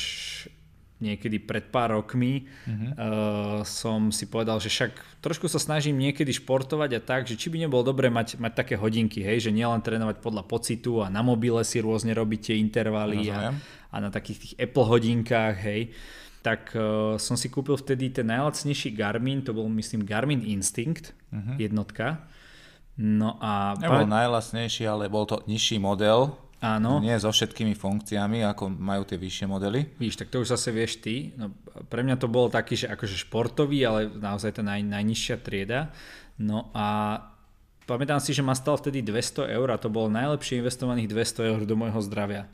niekedy 1.02 1.42
pred 1.42 1.68
pár 1.74 1.98
rokmi 1.98 2.46
uh-huh. 2.46 2.78
uh, 2.94 3.60
som 3.66 4.14
si 4.14 4.30
povedal, 4.30 4.62
že 4.62 4.70
však 4.70 5.20
trošku 5.20 5.50
sa 5.50 5.58
snažím 5.58 5.98
niekedy 5.98 6.30
športovať 6.30 6.90
a 6.96 7.02
tak, 7.02 7.22
že 7.26 7.36
či 7.36 7.50
by 7.50 7.66
nebolo 7.66 7.82
dobré 7.82 8.14
mať, 8.14 8.38
mať 8.38 8.54
také 8.54 8.78
hodinky, 8.78 9.26
hej, 9.26 9.50
že 9.50 9.52
nielen 9.52 9.82
trénovať 9.82 10.22
podľa 10.22 10.46
pocitu 10.46 11.02
a 11.02 11.10
na 11.10 11.26
mobile 11.26 11.66
si 11.66 11.82
rôzne 11.82 12.14
robiť 12.14 12.40
tie 12.54 12.56
intervaly 12.62 13.34
a, 13.34 13.52
a 13.90 13.96
na 13.98 14.14
takých 14.14 14.48
tých 14.48 14.54
Apple 14.62 14.86
hodinkách, 14.86 15.56
hej, 15.66 15.82
tak 16.46 16.74
uh, 16.78 17.18
som 17.18 17.34
si 17.34 17.50
kúpil 17.50 17.76
vtedy 17.76 18.14
ten 18.14 18.30
najlacnejší 18.30 18.94
Garmin, 18.94 19.42
to 19.42 19.58
bol 19.58 19.66
myslím 19.74 20.06
Garmin 20.06 20.46
Instinct 20.46 21.18
uh-huh. 21.34 21.58
jednotka. 21.58 22.30
No 23.02 23.42
a... 23.42 23.74
Nebol 23.82 24.06
pa... 24.06 24.14
najlacnejší, 24.22 24.86
ale 24.86 25.10
bol 25.10 25.26
to 25.26 25.42
nižší 25.50 25.82
model 25.82 26.38
Áno. 26.62 27.02
Nie 27.02 27.18
so 27.18 27.34
všetkými 27.34 27.74
funkciami, 27.74 28.46
ako 28.46 28.70
majú 28.70 29.02
tie 29.02 29.18
vyššie 29.18 29.50
modely. 29.50 29.98
Víš, 29.98 30.22
tak 30.22 30.30
to 30.30 30.46
už 30.46 30.54
zase 30.54 30.70
vieš 30.70 31.02
ty. 31.02 31.34
No, 31.34 31.50
pre 31.90 32.06
mňa 32.06 32.22
to 32.22 32.30
bolo 32.30 32.54
taký, 32.54 32.78
že 32.78 32.86
akože 32.86 33.18
športový, 33.26 33.82
ale 33.82 34.00
naozaj 34.14 34.62
tá 34.62 34.62
naj, 34.62 34.86
najnižšia 34.86 35.42
trieda. 35.42 35.90
No 36.38 36.70
a 36.78 37.18
pamätám 37.90 38.22
si, 38.22 38.38
že 38.38 38.46
ma 38.46 38.54
stal 38.54 38.78
vtedy 38.78 39.02
200 39.02 39.50
eur 39.58 39.74
a 39.74 39.82
to 39.82 39.90
bolo 39.90 40.14
najlepšie 40.14 40.62
investovaných 40.62 41.10
200 41.10 41.50
eur 41.50 41.60
do 41.66 41.74
môjho 41.74 41.98
zdravia. 42.06 42.46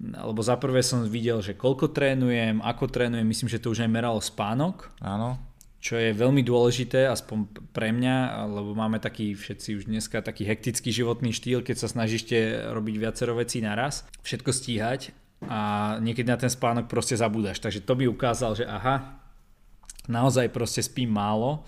Lebo 0.00 0.44
za 0.44 0.60
prvé 0.60 0.84
som 0.84 1.08
videl, 1.08 1.40
že 1.40 1.56
koľko 1.56 1.96
trénujem, 1.96 2.60
ako 2.60 2.92
trénujem, 2.92 3.24
myslím, 3.24 3.48
že 3.48 3.60
to 3.60 3.72
už 3.72 3.88
aj 3.88 3.90
meralo 3.92 4.20
spánok. 4.20 4.92
Áno 5.00 5.49
čo 5.80 5.96
je 5.96 6.12
veľmi 6.12 6.44
dôležité, 6.44 7.08
aspoň 7.08 7.48
pre 7.72 7.88
mňa, 7.88 8.44
lebo 8.52 8.76
máme 8.76 9.00
taký 9.00 9.32
všetci 9.32 9.80
už 9.80 9.82
dneska 9.88 10.20
taký 10.20 10.44
hektický 10.44 10.92
životný 10.92 11.32
štýl, 11.32 11.64
keď 11.64 11.76
sa 11.80 11.88
snažíte 11.88 12.68
robiť 12.68 12.94
viacero 13.00 13.32
vecí 13.32 13.64
naraz, 13.64 14.04
všetko 14.20 14.52
stíhať 14.52 15.16
a 15.48 15.96
niekedy 16.04 16.28
na 16.28 16.36
ten 16.36 16.52
spánok 16.52 16.84
proste 16.84 17.16
zabúdaš. 17.16 17.64
Takže 17.64 17.80
to 17.80 17.96
by 17.96 18.04
ukázal, 18.12 18.60
že 18.60 18.68
aha, 18.68 19.24
naozaj 20.04 20.52
proste 20.52 20.84
spím 20.84 21.16
málo 21.16 21.64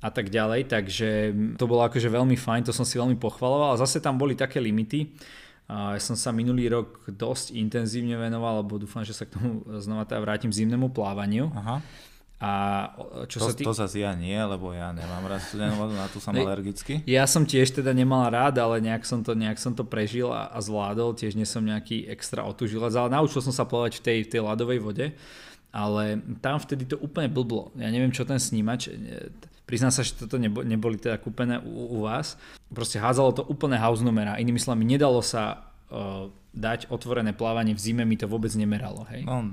a 0.00 0.08
tak 0.08 0.32
ďalej, 0.32 0.72
takže 0.72 1.08
to 1.60 1.68
bolo 1.68 1.84
akože 1.84 2.08
veľmi 2.08 2.40
fajn, 2.40 2.64
to 2.64 2.72
som 2.72 2.88
si 2.88 2.96
veľmi 2.96 3.20
pochvaloval 3.20 3.76
a 3.76 3.80
zase 3.80 4.00
tam 4.00 4.16
boli 4.16 4.32
také 4.32 4.56
limity, 4.56 5.12
ja 5.68 6.00
som 6.00 6.16
sa 6.16 6.32
minulý 6.32 6.68
rok 6.72 7.08
dosť 7.08 7.56
intenzívne 7.56 8.16
venoval, 8.20 8.64
lebo 8.64 8.76
dúfam, 8.76 9.00
že 9.00 9.16
sa 9.16 9.28
k 9.28 9.36
tomu 9.36 9.64
znova 9.80 10.04
teda 10.04 10.20
vrátim 10.20 10.52
zimnému 10.52 10.92
plávaniu. 10.92 11.52
Aha 11.56 11.80
a 12.44 12.50
čo 13.24 13.40
to, 13.40 13.46
sa 13.48 13.52
tý... 13.56 13.64
to 13.64 13.72
zase 13.72 14.04
ja 14.04 14.12
nie, 14.12 14.36
lebo 14.36 14.76
ja 14.76 14.92
nemám 14.92 15.24
rád 15.24 15.40
studenú 15.48 15.80
vodu, 15.80 15.96
na 15.96 16.12
tú 16.12 16.20
som 16.20 16.36
alergický. 16.36 17.00
Ja 17.08 17.24
som 17.24 17.48
tiež 17.48 17.72
teda 17.80 17.96
nemal 17.96 18.28
rád, 18.28 18.60
ale 18.60 18.84
nejak 18.84 19.08
som 19.08 19.24
to, 19.24 19.32
nejak 19.32 19.56
som 19.56 19.72
to 19.72 19.80
prežil 19.80 20.28
a, 20.28 20.52
a 20.52 20.60
zvládol, 20.60 21.16
tiež 21.16 21.40
nie 21.40 21.48
som 21.48 21.64
nejaký 21.64 22.04
extra 22.04 22.44
otužilec, 22.44 22.92
ale 22.92 23.16
naučil 23.16 23.40
som 23.40 23.54
sa 23.54 23.64
plávať 23.64 23.96
v 23.96 24.02
tej, 24.04 24.18
v 24.28 24.30
tej 24.36 24.40
ľadovej 24.44 24.78
vode, 24.84 25.06
ale 25.72 26.20
tam 26.44 26.60
vtedy 26.60 26.84
to 26.84 27.00
úplne 27.00 27.32
blblo. 27.32 27.72
Ja 27.80 27.88
neviem, 27.88 28.12
čo 28.12 28.28
ten 28.28 28.36
snímač, 28.36 28.92
priznám 29.64 29.96
sa, 29.96 30.04
že 30.04 30.12
toto 30.12 30.36
nebo, 30.36 30.60
neboli 30.60 31.00
teda 31.00 31.16
kúpené 31.16 31.64
u, 31.64 31.96
u 31.96 31.98
vás, 32.04 32.36
proste 32.68 33.00
hádzalo 33.00 33.40
to 33.40 33.42
úplne 33.48 33.80
house 33.80 34.04
numera, 34.04 34.36
inými 34.36 34.60
slovami, 34.60 34.84
nedalo 34.84 35.24
sa 35.24 35.64
uh, 35.88 36.28
dať 36.52 36.92
otvorené 36.92 37.32
plávanie 37.32 37.72
v 37.72 37.80
zime, 37.80 38.04
mi 38.04 38.20
to 38.20 38.28
vôbec 38.28 38.52
nemeralo. 38.52 39.08
Hej? 39.08 39.24
No, 39.24 39.48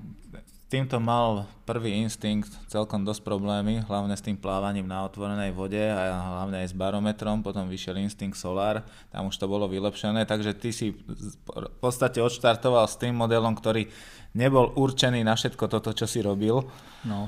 týmto 0.71 1.03
mal 1.03 1.51
prvý 1.67 1.99
instinkt 1.99 2.47
celkom 2.71 3.03
dosť 3.03 3.27
problémy, 3.27 3.83
hlavne 3.83 4.15
s 4.15 4.23
tým 4.23 4.39
plávaním 4.39 4.87
na 4.87 5.03
otvorenej 5.03 5.51
vode 5.51 5.83
a 5.83 6.15
hlavne 6.15 6.63
aj 6.63 6.71
s 6.71 6.75
barometrom, 6.79 7.43
potom 7.43 7.67
vyšiel 7.67 7.99
instinkt 7.99 8.39
Solar, 8.39 8.87
tam 9.11 9.27
už 9.27 9.35
to 9.35 9.51
bolo 9.51 9.67
vylepšené, 9.67 10.23
takže 10.23 10.55
ty 10.55 10.71
si 10.71 10.95
v 10.95 11.77
podstate 11.83 12.23
odštartoval 12.23 12.87
s 12.87 12.95
tým 12.95 13.19
modelom, 13.19 13.51
ktorý 13.51 13.91
nebol 14.31 14.71
určený 14.71 15.27
na 15.27 15.35
všetko 15.35 15.67
toto, 15.67 15.91
čo 15.91 16.07
si 16.07 16.23
robil. 16.23 16.63
No. 17.03 17.27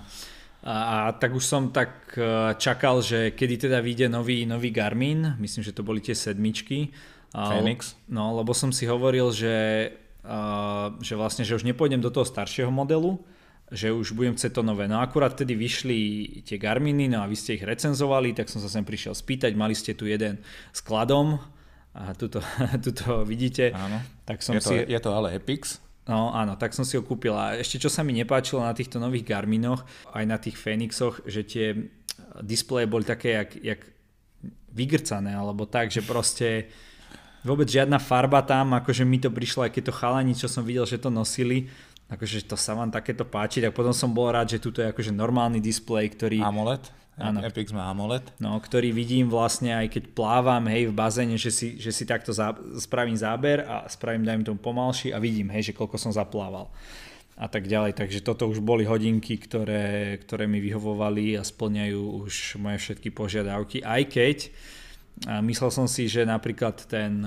A, 0.63 1.11
a 1.11 1.11
tak 1.11 1.35
už 1.35 1.43
som 1.43 1.75
tak 1.75 2.15
e, 2.15 2.55
čakal, 2.55 3.03
že 3.03 3.35
kedy 3.35 3.67
teda 3.67 3.83
vyjde 3.83 4.07
nový, 4.07 4.47
nový 4.47 4.71
Garmin, 4.71 5.35
myslím, 5.43 5.67
že 5.67 5.75
to 5.75 5.83
boli 5.83 5.99
tie 5.99 6.15
sedmičky. 6.15 6.95
Phoenix. 7.33 7.97
No, 8.07 8.37
lebo 8.37 8.53
som 8.53 8.69
si 8.69 8.85
hovoril, 8.85 9.33
že, 9.33 9.89
uh, 10.21 10.93
že 11.01 11.17
vlastne, 11.17 11.41
že 11.41 11.57
už 11.57 11.65
nepôjdem 11.65 11.97
do 11.97 12.13
toho 12.13 12.29
staršieho 12.29 12.69
modelu, 12.69 13.17
že 13.73 13.89
už 13.89 14.13
budem 14.13 14.37
chcieť 14.37 14.53
to 14.53 14.61
nové. 14.61 14.85
No 14.85 15.01
akurát 15.01 15.33
vtedy 15.33 15.57
vyšli 15.57 15.99
tie 16.45 16.61
Garminy, 16.61 17.09
no 17.09 17.25
a 17.25 17.27
vy 17.27 17.33
ste 17.33 17.57
ich 17.57 17.65
recenzovali, 17.65 18.37
tak 18.37 18.47
som 18.47 18.61
sa 18.61 18.69
sem 18.69 18.85
prišiel 18.85 19.17
spýtať, 19.17 19.57
mali 19.57 19.73
ste 19.73 19.97
tu 19.97 20.05
jeden 20.05 20.37
skladom 20.69 21.41
a 21.97 22.13
tuto, 22.13 22.39
tuto 22.85 23.25
vidíte. 23.25 23.73
Áno. 23.73 23.97
Tak 24.29 24.45
som 24.45 24.53
je, 24.55 24.61
to, 24.61 24.69
si... 24.69 24.77
je 24.85 24.99
to 25.01 25.09
ale 25.09 25.33
Epix. 25.35 25.81
No 26.03 26.35
áno, 26.35 26.59
tak 26.59 26.75
som 26.75 26.83
si 26.83 26.99
ho 26.99 27.03
kúpil 27.03 27.31
a 27.31 27.55
ešte 27.55 27.79
čo 27.79 27.87
sa 27.87 28.03
mi 28.03 28.11
nepáčilo 28.11 28.59
na 28.59 28.75
týchto 28.75 28.99
nových 28.99 29.23
Garminoch, 29.23 29.87
aj 30.11 30.25
na 30.27 30.35
tých 30.35 30.59
Fenixoch, 30.59 31.23
že 31.23 31.47
tie 31.47 31.67
displeje 32.43 32.91
boli 32.91 33.07
také 33.07 33.39
jak, 33.39 33.49
jak 33.63 33.81
vygrcané, 34.75 35.31
alebo 35.31 35.63
tak, 35.63 35.95
že 35.95 36.03
proste 36.03 36.67
vôbec 37.47 37.71
žiadna 37.71 38.03
farba 38.03 38.43
tam, 38.43 38.75
akože 38.75 39.07
mi 39.07 39.19
to 39.19 39.31
prišlo, 39.31 39.63
aj 39.63 39.71
keď 39.71 39.83
to 39.91 39.93
chalani, 39.95 40.33
čo 40.35 40.51
som 40.51 40.67
videl, 40.67 40.83
že 40.83 40.99
to 40.99 41.07
nosili, 41.07 41.71
akože 42.09 42.45
to 42.47 42.59
sa 42.59 42.75
vám 42.75 42.91
takéto 42.91 43.23
páči, 43.23 43.63
tak 43.63 43.71
potom 43.71 43.95
som 43.95 44.11
bol 44.11 44.31
rád, 44.31 44.55
že 44.55 44.63
tuto 44.63 44.83
je 44.83 44.91
akože 44.91 45.11
normálny 45.15 45.63
displej, 45.63 46.11
ktorý... 46.13 46.43
AMOLED? 46.43 47.03
Áno. 47.13 47.45
Epix 47.45 47.69
má 47.69 47.93
AMOLED. 47.93 48.41
No, 48.41 48.57
ktorý 48.57 48.89
vidím 48.89 49.29
vlastne 49.29 49.77
aj 49.77 49.93
keď 49.93 50.03
plávam, 50.17 50.65
hej, 50.65 50.89
v 50.89 50.97
bazéne, 50.97 51.37
že 51.37 51.53
si, 51.53 51.77
že 51.77 51.93
si 51.93 52.09
takto 52.09 52.33
zá, 52.33 52.57
spravím 52.81 53.13
záber 53.13 53.61
a 53.69 53.85
spravím, 53.85 54.25
dajme 54.25 54.41
tomu 54.41 54.57
pomalší 54.57 55.13
a 55.13 55.21
vidím, 55.21 55.53
hej, 55.53 55.69
že 55.69 55.77
koľko 55.77 56.01
som 56.01 56.09
zaplával 56.09 56.73
a 57.37 57.49
tak 57.49 57.65
ďalej. 57.65 57.97
Takže 57.97 58.25
toto 58.25 58.49
už 58.49 58.61
boli 58.61 58.85
hodinky, 58.85 59.37
ktoré, 59.41 60.17
ktoré 60.21 60.45
mi 60.45 60.61
vyhovovali 60.61 61.37
a 61.37 61.45
splňajú 61.45 62.25
už 62.25 62.57
moje 62.61 62.77
všetky 62.81 63.09
požiadavky. 63.09 63.81
Aj 63.81 64.01
keď 64.05 64.53
myslel 65.41 65.69
som 65.69 65.85
si, 65.89 66.05
že 66.09 66.25
napríklad 66.25 66.85
ten 66.85 67.21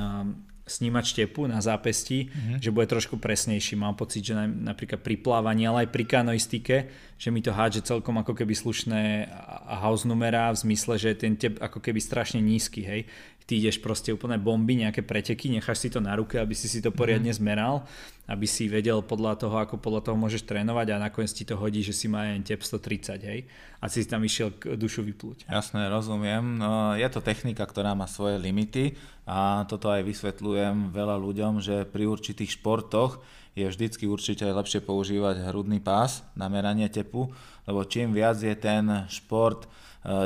snímač 0.66 1.14
tepu 1.14 1.46
na 1.46 1.62
zápesti, 1.62 2.26
mm-hmm. 2.26 2.58
že 2.58 2.74
bude 2.74 2.90
trošku 2.90 3.22
presnejší. 3.22 3.78
Mám 3.78 3.94
pocit, 3.94 4.26
že 4.26 4.34
napríklad 4.34 4.98
pri 4.98 5.14
plávaní, 5.14 5.70
ale 5.70 5.86
aj 5.86 5.94
pri 5.94 6.04
kanoistike, 6.04 6.76
že 7.14 7.30
mi 7.30 7.38
to 7.38 7.54
hádže 7.54 7.86
celkom 7.86 8.18
ako 8.18 8.34
keby 8.34 8.50
slušné 8.52 9.30
house 9.78 10.02
numerá 10.02 10.50
v 10.50 10.66
zmysle, 10.66 10.98
že 10.98 11.14
ten 11.14 11.38
tep 11.38 11.62
ako 11.62 11.78
keby 11.78 12.02
strašne 12.02 12.42
nízky, 12.42 12.82
hej 12.82 13.06
ty 13.46 13.62
ideš 13.62 13.78
proste 13.78 14.10
úplne 14.10 14.42
bomby, 14.42 14.74
nejaké 14.74 15.06
preteky, 15.06 15.46
necháš 15.54 15.86
si 15.86 15.88
to 15.88 16.02
na 16.02 16.18
ruke, 16.18 16.34
aby 16.34 16.50
si 16.50 16.66
si 16.66 16.82
to 16.82 16.90
poriadne 16.90 17.30
mm. 17.30 17.38
zmeral, 17.38 17.86
aby 18.26 18.42
si 18.42 18.66
vedel 18.66 18.98
podľa 19.06 19.38
toho, 19.38 19.56
ako 19.62 19.78
podľa 19.78 20.10
toho 20.10 20.16
môžeš 20.18 20.42
trénovať 20.42 20.90
a 20.90 21.02
nakoniec 21.06 21.30
ti 21.30 21.46
to 21.46 21.54
hodí, 21.54 21.86
že 21.86 21.94
si 21.94 22.10
má 22.10 22.26
jen 22.26 22.42
tep 22.42 22.58
130, 22.58 23.22
hej, 23.22 23.46
a 23.78 23.84
si 23.86 24.02
tam 24.02 24.26
išiel 24.26 24.50
k 24.50 24.74
dušu 24.74 25.06
vyplúť. 25.06 25.46
Jasné, 25.46 25.86
rozumiem. 25.86 26.58
No, 26.58 26.98
je 26.98 27.06
to 27.06 27.22
technika, 27.22 27.62
ktorá 27.62 27.94
má 27.94 28.10
svoje 28.10 28.42
limity 28.42 28.98
a 29.30 29.62
toto 29.70 29.94
aj 29.94 30.02
vysvetľujem 30.02 30.90
veľa 30.90 31.16
ľuďom, 31.22 31.62
že 31.62 31.86
pri 31.86 32.10
určitých 32.10 32.58
športoch 32.58 33.22
je 33.54 33.64
vždycky 33.64 34.10
určite 34.10 34.42
lepšie 34.42 34.82
používať 34.82 35.48
hrudný 35.48 35.78
pás 35.78 36.26
na 36.34 36.50
meranie 36.50 36.90
tepu, 36.90 37.30
lebo 37.64 37.86
čím 37.86 38.10
viac 38.10 38.36
je 38.42 38.52
ten 38.58 39.06
šport 39.08 39.64
e, 39.64 39.68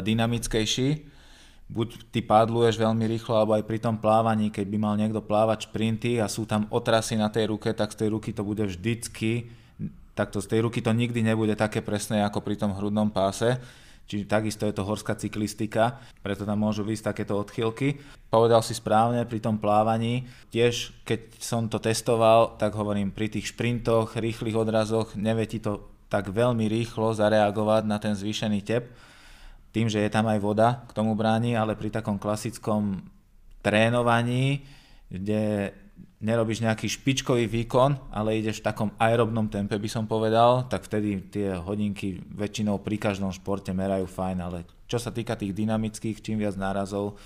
dynamickejší, 0.02 1.19
buď 1.70 2.10
ty 2.10 2.20
pádluješ 2.20 2.82
veľmi 2.82 3.06
rýchlo, 3.06 3.38
alebo 3.38 3.54
aj 3.54 3.62
pri 3.62 3.78
tom 3.78 3.94
plávaní, 4.02 4.50
keď 4.50 4.66
by 4.66 4.78
mal 4.82 4.94
niekto 4.98 5.22
plávať 5.22 5.70
šprinty 5.70 6.18
a 6.18 6.26
sú 6.26 6.42
tam 6.42 6.66
otrasy 6.74 7.14
na 7.14 7.30
tej 7.30 7.54
ruke, 7.54 7.70
tak 7.70 7.94
z 7.94 8.04
tej 8.04 8.08
ruky 8.10 8.34
to 8.34 8.42
bude 8.42 8.66
vždycky, 8.66 9.54
takto 10.18 10.42
z 10.42 10.50
tej 10.50 10.60
ruky 10.66 10.82
to 10.82 10.90
nikdy 10.90 11.22
nebude 11.22 11.54
také 11.54 11.78
presné 11.78 12.26
ako 12.26 12.42
pri 12.42 12.58
tom 12.58 12.74
hrudnom 12.74 13.08
páse. 13.08 13.56
Čiže 14.10 14.26
takisto 14.26 14.66
je 14.66 14.74
to 14.74 14.82
horská 14.82 15.14
cyklistika, 15.14 16.02
preto 16.18 16.42
tam 16.42 16.66
môžu 16.66 16.82
výsť 16.82 17.14
takéto 17.14 17.38
odchylky. 17.38 18.02
Povedal 18.26 18.58
si 18.58 18.74
správne 18.74 19.22
pri 19.22 19.38
tom 19.38 19.62
plávaní, 19.62 20.26
tiež 20.50 20.90
keď 21.06 21.38
som 21.38 21.70
to 21.70 21.78
testoval, 21.78 22.58
tak 22.58 22.74
hovorím 22.74 23.14
pri 23.14 23.30
tých 23.30 23.54
šprintoch, 23.54 24.18
rýchlych 24.18 24.58
odrazoch, 24.58 25.14
nevie 25.14 25.46
ti 25.46 25.62
to 25.62 25.86
tak 26.10 26.26
veľmi 26.26 26.66
rýchlo 26.66 27.14
zareagovať 27.14 27.86
na 27.86 28.02
ten 28.02 28.18
zvýšený 28.18 28.66
tep, 28.66 28.90
tým, 29.70 29.86
že 29.86 30.02
je 30.02 30.10
tam 30.10 30.26
aj 30.26 30.38
voda 30.42 30.82
k 30.90 30.92
tomu 30.94 31.14
bráni, 31.14 31.54
ale 31.54 31.78
pri 31.78 31.94
takom 31.94 32.18
klasickom 32.18 33.06
trénovaní, 33.62 34.66
kde 35.10 35.74
nerobíš 36.20 36.60
nejaký 36.60 36.86
špičkový 36.86 37.48
výkon, 37.48 38.12
ale 38.12 38.36
ideš 38.36 38.60
v 38.60 38.66
takom 38.68 38.90
aerobnom 39.00 39.48
tempe, 39.48 39.80
by 39.80 39.88
som 39.88 40.04
povedal, 40.04 40.68
tak 40.68 40.84
vtedy 40.84 41.16
tie 41.32 41.56
hodinky 41.56 42.20
väčšinou 42.36 42.76
pri 42.84 43.00
každom 43.00 43.32
športe 43.32 43.72
merajú 43.72 44.04
fajn, 44.04 44.38
ale 44.38 44.68
čo 44.84 45.00
sa 45.00 45.08
týka 45.08 45.38
tých 45.38 45.56
dynamických, 45.56 46.20
čím 46.20 46.44
viac 46.44 46.60
nárazov, 46.60 47.16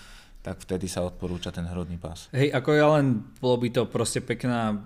tak 0.45 0.63
vtedy 0.63 0.87
sa 0.87 1.03
odporúča 1.03 1.51
ten 1.51 1.67
hrodný 1.67 1.99
pás. 1.99 2.31
Hej, 2.31 2.55
ako 2.55 2.71
ja 2.77 2.87
len, 3.01 3.25
bolo 3.41 3.57
by 3.59 3.69
to 3.73 3.83
proste 3.89 4.23
pekná, 4.23 4.79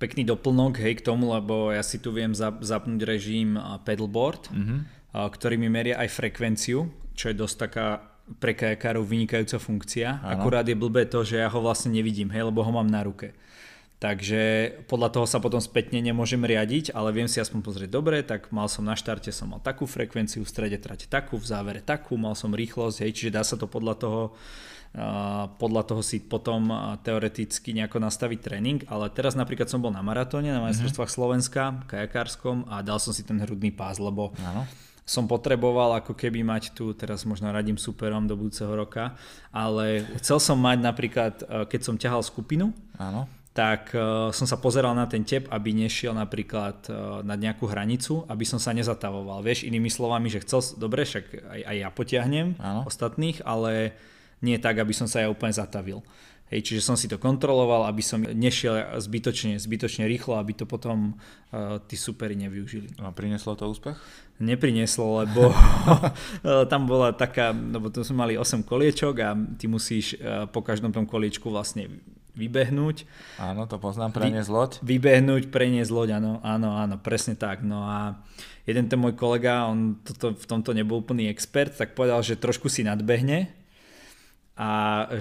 pekný 0.00 0.26
doplnok 0.26 0.80
hej, 0.82 0.98
k 0.98 1.06
tomu, 1.06 1.30
lebo 1.30 1.70
ja 1.70 1.84
si 1.84 2.02
tu 2.02 2.10
viem 2.10 2.34
zapnúť 2.34 3.00
režim 3.06 3.54
pedalboard, 3.86 4.50
mm-hmm 4.50 4.97
ktorý 5.12 5.56
mi 5.56 5.72
meria 5.72 5.96
aj 5.98 6.08
frekvenciu, 6.12 6.84
čo 7.16 7.24
je 7.32 7.36
dosť 7.36 7.56
taká 7.58 7.86
pre 8.36 8.52
kajakárov 8.52 9.08
vynikajúca 9.08 9.56
funkcia. 9.56 10.20
Ano. 10.20 10.44
Akurát 10.44 10.68
je 10.68 10.76
blbé 10.76 11.08
to, 11.08 11.24
že 11.24 11.40
ja 11.40 11.48
ho 11.48 11.64
vlastne 11.64 11.96
nevidím, 11.96 12.28
hej, 12.28 12.44
lebo 12.44 12.60
ho 12.60 12.68
mám 12.68 12.84
na 12.84 13.00
ruke. 13.00 13.32
Takže 13.98 14.70
podľa 14.86 15.10
toho 15.10 15.26
sa 15.26 15.42
potom 15.42 15.58
spätne 15.58 15.98
nemôžem 15.98 16.38
riadiť, 16.38 16.94
ale 16.94 17.10
viem 17.10 17.26
si 17.26 17.42
aspoň 17.42 17.60
pozrieť 17.66 17.90
dobre, 17.90 18.22
tak 18.22 18.54
mal 18.54 18.70
som 18.70 18.86
na 18.86 18.94
štarte 18.94 19.34
som 19.34 19.50
mal 19.50 19.58
takú 19.58 19.90
frekvenciu, 19.90 20.46
v 20.46 20.52
strede 20.52 20.78
trate 20.78 21.10
takú, 21.10 21.34
v 21.34 21.48
závere 21.50 21.82
takú, 21.82 22.14
mal 22.14 22.38
som 22.38 22.54
rýchlosť, 22.54 23.02
hej, 23.02 23.10
čiže 23.16 23.34
dá 23.34 23.42
sa 23.42 23.58
to 23.58 23.66
podľa 23.66 23.94
toho 23.98 24.22
podľa 25.60 25.84
toho 25.84 26.00
si 26.00 26.16
potom 26.16 26.72
teoreticky 27.04 27.76
nejako 27.76 28.00
nastaviť 28.00 28.38
tréning, 28.40 28.80
ale 28.88 29.12
teraz 29.12 29.36
napríklad 29.36 29.68
som 29.68 29.84
bol 29.84 29.92
na 29.92 30.00
maratóne, 30.00 30.48
na 30.48 30.64
majstrovstvách 30.64 31.12
mm-hmm. 31.12 31.28
Slovenska, 31.28 31.84
kajakárskom 31.92 32.64
a 32.72 32.80
dal 32.80 32.96
som 32.96 33.12
si 33.12 33.20
ten 33.20 33.36
hrudný 33.36 33.68
pás, 33.68 34.00
lebo 34.00 34.32
ano 34.40 34.64
som 35.08 35.24
potreboval 35.24 35.96
ako 35.96 36.12
keby 36.12 36.44
mať 36.44 36.76
tu, 36.76 36.92
teraz 36.92 37.24
možno 37.24 37.48
radím 37.48 37.80
superom 37.80 38.28
do 38.28 38.36
budúceho 38.36 38.68
roka, 38.68 39.16
ale 39.48 40.04
chcel 40.20 40.36
som 40.36 40.60
mať 40.60 40.78
napríklad, 40.84 41.34
e, 41.40 41.64
keď 41.64 41.80
som 41.80 41.96
ťahal 41.96 42.20
skupinu, 42.20 42.76
Áno. 43.00 43.24
tak 43.56 43.90
uh, 43.96 44.30
som 44.30 44.46
sa 44.46 44.54
pozeral 44.60 44.94
na 44.94 45.08
ten 45.10 45.26
tep, 45.26 45.50
aby 45.50 45.74
nešiel 45.74 46.14
napríklad 46.14 46.78
uh, 46.92 47.26
na 47.26 47.34
nejakú 47.34 47.66
hranicu, 47.66 48.22
aby 48.30 48.46
som 48.46 48.62
sa 48.62 48.70
nezatavoval. 48.70 49.42
Vieš, 49.42 49.66
inými 49.66 49.90
slovami, 49.90 50.30
že 50.30 50.44
chcel, 50.46 50.62
dobre, 50.78 51.02
však 51.02 51.24
aj, 51.42 51.60
aj 51.66 51.76
ja 51.82 51.88
potiahnem 51.90 52.54
Áno. 52.60 52.86
ostatných, 52.86 53.42
ale 53.42 53.98
nie 54.44 54.54
tak, 54.62 54.78
aby 54.78 54.94
som 54.94 55.10
sa 55.10 55.26
ja 55.26 55.28
úplne 55.32 55.50
zatavil. 55.50 56.06
Hej, 56.48 56.64
čiže 56.64 56.80
som 56.80 56.96
si 56.96 57.12
to 57.12 57.20
kontroloval, 57.20 57.84
aby 57.84 58.00
som 58.00 58.24
nešiel 58.24 58.96
zbytočne, 58.96 59.60
zbytočne 59.60 60.08
rýchlo, 60.08 60.40
aby 60.40 60.56
to 60.56 60.64
potom 60.64 61.12
uh, 61.52 61.76
tí 61.84 62.00
superi 62.00 62.32
nevyužili. 62.40 62.96
A 63.04 63.12
prinieslo 63.12 63.52
to 63.52 63.68
úspech? 63.68 64.00
Neprinieslo, 64.40 65.28
lebo 65.28 65.52
tam 66.72 66.88
bola 66.88 67.12
taká, 67.12 67.52
lebo 67.52 67.92
tu 67.92 68.00
sme 68.00 68.24
mali 68.24 68.34
8 68.40 68.64
koliečok 68.64 69.14
a 69.20 69.36
ty 69.60 69.68
musíš 69.68 70.16
uh, 70.16 70.48
po 70.48 70.64
každom 70.64 70.88
tom 70.88 71.04
koliečku 71.04 71.52
vlastne 71.52 72.00
vybehnúť. 72.38 73.04
Áno, 73.42 73.66
to 73.66 73.76
poznám, 73.82 74.14
preniesť 74.14 74.48
loď. 74.48 74.70
Vy, 74.80 74.96
vybehnúť, 74.96 75.50
preniesť 75.50 75.90
loď, 75.90 76.22
áno, 76.22 76.38
áno, 76.46 76.78
áno, 76.78 76.96
presne 77.02 77.34
tak. 77.34 77.66
No 77.66 77.82
a 77.82 78.22
jeden 78.62 78.86
ten 78.86 78.96
môj 78.96 79.18
kolega, 79.18 79.66
on 79.66 79.98
toto, 80.06 80.32
v 80.38 80.46
tomto 80.46 80.70
nebol 80.70 81.02
úplný 81.02 81.26
expert, 81.26 81.74
tak 81.74 81.98
povedal, 81.98 82.22
že 82.22 82.38
trošku 82.38 82.70
si 82.70 82.86
nadbehne 82.86 83.57
a 84.58 84.70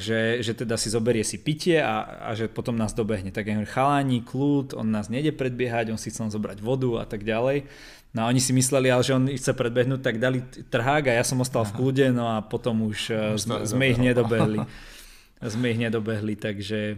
že, 0.02 0.42
že 0.42 0.58
teda 0.58 0.82
si 0.82 0.90
zoberie 0.90 1.22
si 1.22 1.38
pitie 1.38 1.78
a, 1.78 2.26
a 2.26 2.34
že 2.34 2.50
potom 2.50 2.74
nás 2.74 2.98
dobehne. 2.98 3.30
Tak 3.30 3.46
ja 3.46 3.54
hovorím, 3.54 3.70
chalani, 3.70 4.20
kľud, 4.26 4.74
on 4.74 4.90
nás 4.90 5.14
nejde 5.14 5.30
predbiehať, 5.38 5.94
on 5.94 6.02
si 6.02 6.10
chcel 6.10 6.34
zobrať 6.34 6.58
vodu 6.58 6.90
a 6.98 7.06
tak 7.06 7.22
ďalej. 7.22 7.70
No 8.18 8.26
a 8.26 8.34
oni 8.34 8.42
si 8.42 8.50
mysleli, 8.58 8.90
ale 8.90 9.06
že 9.06 9.14
on 9.14 9.30
chce 9.30 9.54
predbehnúť, 9.54 10.02
tak 10.02 10.18
dali 10.18 10.42
trhák 10.74 11.14
a 11.14 11.22
ja 11.22 11.22
som 11.22 11.38
ostal 11.38 11.70
v 11.70 11.76
kľude, 11.78 12.18
no 12.18 12.26
a 12.34 12.42
potom 12.42 12.90
už 12.90 13.00
uh, 13.14 13.38
sme, 13.38 13.62
sme 13.62 13.86
ich 13.94 14.02
nedobehli. 14.02 14.58
sme 15.54 15.66
ich 15.70 15.80
nedobehli, 15.86 16.34
takže 16.34 16.98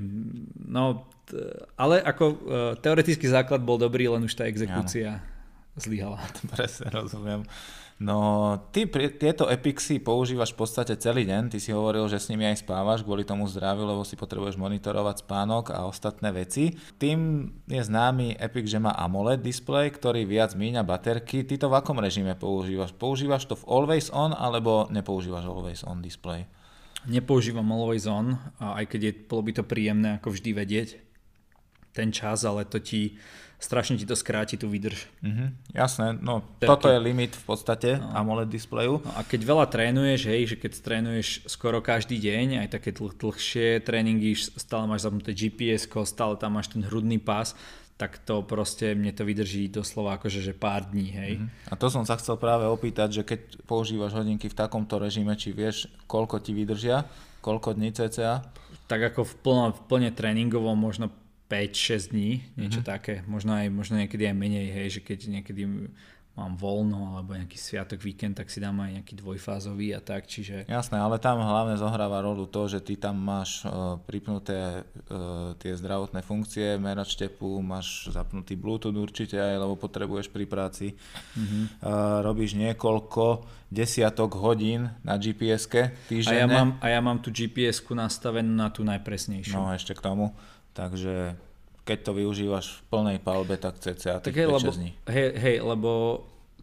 no, 0.63 1.12
ale 1.75 2.00
ako 2.00 2.24
uh, 2.24 2.38
teoretický 2.79 3.27
základ 3.27 3.60
bol 3.60 3.75
dobrý, 3.75 4.08
len 4.08 4.24
už 4.24 4.31
tá 4.39 4.48
exekúcia 4.48 5.19
ano. 5.19 5.38
Zlyhala. 5.79 6.19
Presne, 6.53 6.91
rozumiem. 6.91 7.43
No, 8.00 8.55
ty 8.71 8.88
pri, 8.88 9.12
tieto 9.12 9.51
Epixy 9.51 10.00
používaš 10.00 10.55
v 10.55 10.63
podstate 10.63 10.95
celý 10.95 11.27
deň. 11.27 11.51
Ty 11.51 11.59
si 11.59 11.75
hovoril, 11.75 12.07
že 12.07 12.15
s 12.15 12.31
nimi 12.31 12.48
aj 12.48 12.63
spávaš 12.63 13.03
kvôli 13.03 13.27
tomu 13.27 13.43
zdraviu, 13.43 13.83
lebo 13.83 14.07
si 14.07 14.15
potrebuješ 14.15 14.55
monitorovať 14.55 15.27
spánok 15.27 15.75
a 15.75 15.83
ostatné 15.83 16.31
veci. 16.31 16.79
Tým 16.95 17.51
je 17.67 17.83
známy 17.83 18.39
Epic, 18.39 18.71
že 18.71 18.79
má 18.79 18.95
AMOLED 18.95 19.43
display, 19.43 19.91
ktorý 19.91 20.24
viac 20.24 20.55
míňa 20.55 20.88
baterky. 20.88 21.43
Ty 21.43 21.59
to 21.59 21.67
v 21.67 21.75
akom 21.75 22.00
režime 22.00 22.39
používaš? 22.39 22.95
Používaš 22.95 23.51
to 23.51 23.59
v 23.59 23.67
Always 23.67 24.07
On 24.15 24.31
alebo 24.31 24.88
nepoužívaš 24.88 25.43
Always 25.43 25.83
On 25.83 26.00
display? 26.00 26.48
Nepoužívam 27.03 27.67
Always 27.67 28.07
On, 28.07 28.39
aj 28.63 28.95
keď 28.95 29.01
je, 29.12 29.13
bolo 29.27 29.43
by 29.43 29.59
to 29.59 29.67
príjemné 29.67 30.24
ako 30.24 30.39
vždy 30.39 30.51
vedieť 30.55 30.89
ten 31.91 32.15
čas, 32.15 32.48
ale 32.48 32.63
to 32.63 32.79
ti 32.79 33.19
strašne 33.59 33.99
ti 33.99 34.07
to 34.07 34.15
skráti 34.15 34.55
tú 34.55 34.71
výdrž. 34.71 35.11
Mm-hmm, 35.19 35.75
jasné, 35.75 36.15
no 36.15 36.47
Terky. 36.63 36.71
toto 36.71 36.87
je 36.87 36.95
limit 36.95 37.35
v 37.35 37.43
podstate 37.43 37.89
no. 37.99 38.15
AMOLED 38.15 38.47
displeju. 38.47 39.03
No 39.03 39.11
a 39.19 39.21
keď 39.27 39.41
veľa 39.43 39.65
trénuješ, 39.67 40.31
hej, 40.31 40.41
že 40.47 40.55
keď 40.55 40.71
trénuješ 40.79 41.43
skoro 41.45 41.83
každý 41.83 42.15
deň, 42.23 42.63
aj 42.65 42.69
také 42.79 42.95
dl- 42.95 43.11
dlhšie 43.11 43.83
tréningy, 43.83 44.39
stále 44.39 44.87
máš 44.87 45.03
zapnuté 45.03 45.35
GPS, 45.35 45.91
stále 46.07 46.39
tam 46.39 46.55
máš 46.55 46.71
ten 46.71 46.87
hrudný 46.87 47.19
pás, 47.19 47.51
tak 47.99 48.15
to 48.23 48.39
proste 48.47 48.95
mne 48.95 49.11
to 49.11 49.27
vydrží 49.27 49.67
doslova 49.67 50.15
akože 50.15 50.39
že 50.39 50.55
pár 50.55 50.87
dní, 50.87 51.11
hej. 51.11 51.33
Mm-hmm. 51.43 51.67
A 51.67 51.73
to 51.75 51.91
som 51.91 52.07
sa 52.07 52.15
chcel 52.15 52.39
práve 52.39 52.63
opýtať, 52.63 53.21
že 53.21 53.23
keď 53.27 53.67
používaš 53.67 54.15
hodinky 54.15 54.47
v 54.47 54.55
takomto 54.55 54.95
režime, 55.03 55.35
či 55.35 55.51
vieš, 55.51 55.91
koľko 56.07 56.39
ti 56.39 56.55
vydržia, 56.55 57.03
koľko 57.43 57.75
dní 57.75 57.91
cca? 57.91 58.47
Tak 58.87 58.99
ako 59.13 59.27
v, 59.27 59.33
plno, 59.43 59.63
v 59.75 59.81
plne 59.91 60.09
tréningovom 60.15 60.79
možno 60.79 61.11
5-6 61.50 62.13
dní, 62.13 62.46
niečo 62.53 62.86
mm-hmm. 62.86 62.94
také. 62.94 63.25
Možno 63.25 63.58
aj 63.58 63.74
možno 63.74 63.98
niekedy 63.98 64.29
aj 64.29 64.36
menej, 64.38 64.70
hej, 64.70 64.88
že 64.98 65.01
keď 65.01 65.20
niekedy 65.34 65.65
mám 66.39 66.56
voľno 66.56 67.20
alebo 67.20 67.36
nejaký 67.36 67.60
sviatok, 67.60 68.00
víkend, 68.00 68.39
tak 68.39 68.48
si 68.48 68.63
dám 68.63 68.79
aj 68.79 69.01
nejaký 69.01 69.13
dvojfázový 69.20 69.91
a 69.91 70.00
tak, 70.00 70.24
čiže... 70.24 70.63
Jasné, 70.72 70.96
ale 70.96 71.20
tam 71.20 71.44
hlavne 71.44 71.75
zohráva 71.75 72.24
rolu 72.24 72.48
to, 72.48 72.72
že 72.72 72.79
ty 72.79 72.96
tam 72.96 73.20
máš 73.20 73.68
uh, 73.68 74.00
pripnuté 74.08 74.88
uh, 74.88 75.51
tie 75.60 75.75
zdravotné 75.75 76.24
funkcie, 76.24 76.79
merač 76.79 77.20
tepu, 77.20 77.60
máš 77.60 78.08
zapnutý 78.15 78.56
Bluetooth 78.56 78.96
určite 78.96 79.36
aj, 79.36 79.60
lebo 79.60 79.75
potrebuješ 79.75 80.32
pri 80.32 80.48
práci. 80.48 80.96
Mm-hmm. 80.96 81.63
Uh, 81.84 82.24
robíš 82.24 82.56
niekoľko 82.56 83.44
desiatok 83.68 84.39
hodín 84.39 84.96
na 85.03 85.20
GPS-ke 85.20 85.91
týždenne. 86.08 86.39
A 86.39 86.41
ja 86.41 86.48
mám, 86.48 86.70
a 86.79 86.88
ja 86.88 87.00
mám 87.03 87.20
tú 87.20 87.29
GPS-ku 87.29 87.94
nastavenú 87.94 88.56
na 88.56 88.72
tú 88.72 88.88
najpresnejšiu. 88.88 89.60
No 89.60 89.75
ešte 89.75 89.91
k 89.91 90.01
tomu, 90.01 90.32
takže 90.79 91.36
keď 91.83 92.00
to 92.07 92.12
využívaš 92.15 92.65
v 92.71 92.81
plnej 92.88 93.17
palbe, 93.19 93.59
tak 93.59 93.83
cca 93.83 94.24
tak 94.24 94.31
hej, 94.31 94.48
lebo, 94.48 94.69
hej, 95.12 95.29
hej, 95.36 95.57
lebo 95.59 95.91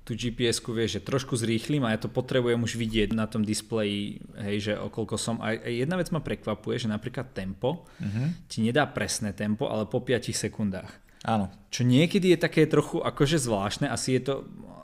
tú 0.06 0.14
GPS-ku 0.14 0.70
vieš, 0.70 1.02
že 1.02 1.02
trošku 1.02 1.34
zrýchlim 1.34 1.82
a 1.82 1.90
ja 1.90 1.98
to 1.98 2.06
potrebujem 2.06 2.62
už 2.62 2.78
vidieť 2.78 3.10
na 3.10 3.26
tom 3.26 3.42
displeji, 3.42 4.22
hej, 4.38 4.70
že 4.70 4.72
okolko 4.78 5.18
som. 5.18 5.42
A 5.42 5.58
jedna 5.58 5.98
vec 5.98 6.14
ma 6.14 6.22
prekvapuje, 6.22 6.86
že 6.86 6.86
napríklad 6.86 7.34
tempo 7.34 7.82
uh-huh. 7.98 8.46
ti 8.46 8.62
nedá 8.62 8.86
presné 8.86 9.34
tempo, 9.34 9.66
ale 9.66 9.90
po 9.90 9.98
5 9.98 10.30
sekundách. 10.30 11.02
Áno. 11.26 11.50
Čo 11.74 11.82
niekedy 11.82 12.30
je 12.30 12.38
také 12.38 12.70
trochu 12.70 13.02
akože 13.02 13.42
zvláštne, 13.42 13.90
asi 13.90 14.14
je 14.14 14.30
to, 14.30 14.34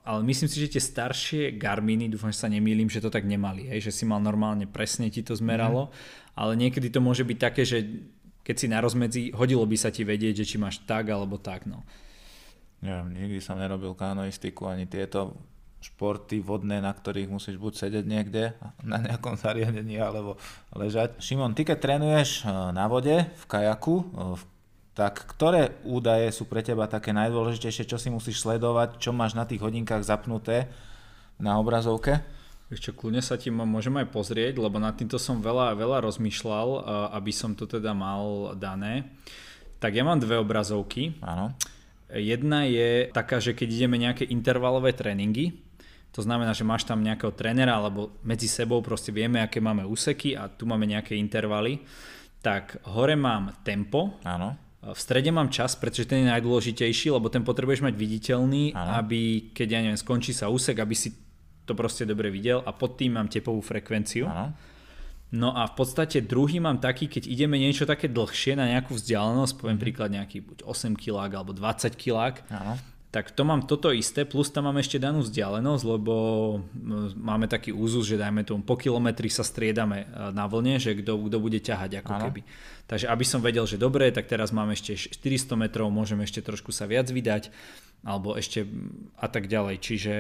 ale 0.03 0.27
myslím 0.27 0.51
si, 0.51 0.59
že 0.59 0.75
tie 0.75 0.83
staršie 0.83 1.55
Garminy, 1.55 2.11
dúfam, 2.11 2.35
že 2.35 2.43
sa 2.43 2.51
nemýlim, 2.51 2.91
že 2.91 2.99
to 2.99 3.07
tak 3.07 3.23
nemali, 3.23 3.71
hej, 3.71 3.79
že 3.79 3.95
si 3.95 4.03
mal 4.03 4.19
normálne 4.19 4.67
presne 4.67 5.07
ti 5.07 5.23
to 5.23 5.39
zmeralo, 5.39 5.87
uh-huh. 5.87 6.35
ale 6.35 6.59
niekedy 6.59 6.91
to 6.91 6.99
môže 6.99 7.23
byť 7.23 7.39
také, 7.39 7.62
že 7.62 8.11
keď 8.43 8.57
si 8.59 8.67
na 8.67 8.79
rozmedzi, 8.83 9.23
hodilo 9.35 9.63
by 9.63 9.77
sa 9.79 9.95
ti 9.95 10.03
vedieť, 10.03 10.43
že 10.43 10.49
či 10.55 10.57
máš 10.59 10.83
tak 10.83 11.11
alebo 11.11 11.39
tak. 11.39 11.67
No. 11.67 11.87
Ja, 12.83 13.07
nikdy 13.07 13.39
som 13.39 13.63
nerobil 13.63 13.95
kanoistiku 13.95 14.67
ani 14.67 14.91
tieto 14.91 15.39
športy 15.83 16.39
vodné, 16.39 16.79
na 16.79 16.95
ktorých 16.95 17.31
musíš 17.31 17.59
buď 17.59 17.73
sedieť 17.75 18.05
niekde 18.07 18.55
na 18.87 19.03
nejakom 19.03 19.35
zariadení 19.35 19.99
alebo 19.99 20.39
ležať. 20.75 21.19
Šimon, 21.19 21.55
ty 21.59 21.67
keď 21.67 21.79
trénuješ 21.83 22.47
eh, 22.47 22.51
na 22.75 22.87
vode 22.87 23.27
v 23.27 23.45
kajaku, 23.51 23.97
eh, 24.03 24.51
tak 24.93 25.25
ktoré 25.25 25.73
údaje 25.89 26.29
sú 26.37 26.45
pre 26.45 26.61
teba 26.61 26.85
také 26.85 27.17
najdôležitejšie, 27.17 27.89
čo 27.89 27.97
si 27.97 28.13
musíš 28.13 28.45
sledovať, 28.45 29.01
čo 29.01 29.11
máš 29.17 29.33
na 29.33 29.49
tých 29.49 29.65
hodinkách 29.65 30.05
zapnuté 30.05 30.69
na 31.41 31.57
obrazovke? 31.57 32.21
Ešte 32.73 32.97
kľudne 32.97 33.21
sa 33.21 33.37
ti 33.37 33.52
môžem 33.52 33.93
aj 34.00 34.09
pozrieť, 34.09 34.57
lebo 34.57 34.81
nad 34.81 34.97
týmto 34.97 35.21
som 35.21 35.45
veľa, 35.45 35.76
veľa 35.76 36.09
rozmýšľal, 36.09 36.69
aby 37.12 37.29
som 37.29 37.52
to 37.52 37.69
teda 37.69 37.93
mal 37.93 38.57
dané. 38.57 39.12
Tak 39.76 39.93
ja 39.93 40.00
mám 40.00 40.17
dve 40.17 40.41
obrazovky. 40.41 41.21
Áno. 41.21 41.52
Jedna 42.09 42.64
je 42.64 43.12
taká, 43.12 43.45
že 43.45 43.52
keď 43.52 43.69
ideme 43.69 44.00
nejaké 44.00 44.25
intervalové 44.25 44.97
tréningy, 44.97 45.52
to 46.17 46.25
znamená, 46.25 46.57
že 46.57 46.64
máš 46.64 46.88
tam 46.88 47.05
nejakého 47.05 47.37
trénera, 47.37 47.76
alebo 47.76 48.17
medzi 48.25 48.49
sebou 48.49 48.81
proste 48.81 49.12
vieme, 49.12 49.45
aké 49.45 49.61
máme 49.61 49.85
úseky 49.85 50.33
a 50.33 50.49
tu 50.49 50.64
máme 50.64 50.88
nejaké 50.88 51.12
intervaly, 51.17 51.85
tak 52.41 52.81
hore 52.88 53.17
mám 53.21 53.52
tempo, 53.61 54.17
Áno. 54.25 54.57
V 54.83 54.99
strede 54.99 55.31
mám 55.31 55.47
čas, 55.47 55.79
pretože 55.79 56.11
ten 56.11 56.26
je 56.26 56.33
najdôležitejší, 56.35 57.14
lebo 57.14 57.31
ten 57.31 57.47
potrebuješ 57.47 57.87
mať 57.87 57.95
viditeľný, 57.95 58.75
ano. 58.75 58.99
aby 58.99 59.55
keď 59.55 59.69
ja 59.71 59.79
neviem, 59.79 59.95
skončí 59.95 60.35
sa 60.35 60.50
úsek, 60.50 60.75
aby 60.83 60.99
si 60.99 61.14
to 61.73 61.75
proste 61.75 62.05
dobre 62.05 62.29
videl 62.29 62.61
a 62.61 62.71
pod 62.76 63.00
tým 63.00 63.17
mám 63.17 63.33
tepovú 63.33 63.64
frekvenciu. 63.64 64.29
Ano. 64.29 64.52
No 65.33 65.57
a 65.57 65.64
v 65.64 65.75
podstate 65.81 66.21
druhý 66.21 66.61
mám 66.61 66.76
taký, 66.76 67.09
keď 67.09 67.25
ideme 67.25 67.57
niečo 67.57 67.88
také 67.88 68.05
dlhšie 68.12 68.52
na 68.52 68.69
nejakú 68.69 68.93
vzdialenosť, 68.93 69.57
poviem 69.57 69.81
mm. 69.81 69.85
príklad 69.88 70.12
nejaký 70.12 70.45
buď 70.45 70.59
8 70.69 70.93
kg 70.93 71.33
alebo 71.33 71.57
20 71.57 71.97
kg, 71.97 72.37
tak 73.12 73.33
to 73.33 73.45
mám 73.45 73.64
toto 73.69 73.93
isté, 73.93 74.25
plus 74.25 74.49
tam 74.49 74.69
mám 74.69 74.81
ešte 74.81 74.97
danú 74.97 75.21
vzdialenosť, 75.21 75.85
lebo 75.85 76.14
máme 77.17 77.45
taký 77.45 77.69
úzus, 77.73 78.09
že 78.09 78.17
dajme 78.17 78.41
tomu 78.41 78.64
po 78.64 78.76
kilometri 78.76 79.29
sa 79.29 79.45
striedame 79.45 80.09
e, 80.09 80.33
na 80.33 80.49
vlne, 80.49 80.81
že 80.81 80.97
kto, 80.97 81.29
kto 81.29 81.37
bude 81.37 81.61
ťahať 81.61 82.00
ako 82.00 82.12
ano. 82.12 82.25
keby. 82.29 82.41
Takže 82.88 83.12
aby 83.12 83.25
som 83.29 83.45
vedel, 83.45 83.69
že 83.69 83.76
dobre, 83.76 84.09
tak 84.17 84.33
teraz 84.33 84.49
mám 84.49 84.73
ešte 84.73 84.97
400 84.97 85.61
metrov, 85.61 85.93
môžem 85.93 86.25
ešte 86.25 86.41
trošku 86.41 86.73
sa 86.73 86.88
viac 86.88 87.05
vydať, 87.12 87.52
alebo 88.03 88.35
ešte 88.35 88.67
a 89.19 89.27
tak 89.31 89.47
ďalej. 89.47 89.77
Čiže 89.79 90.15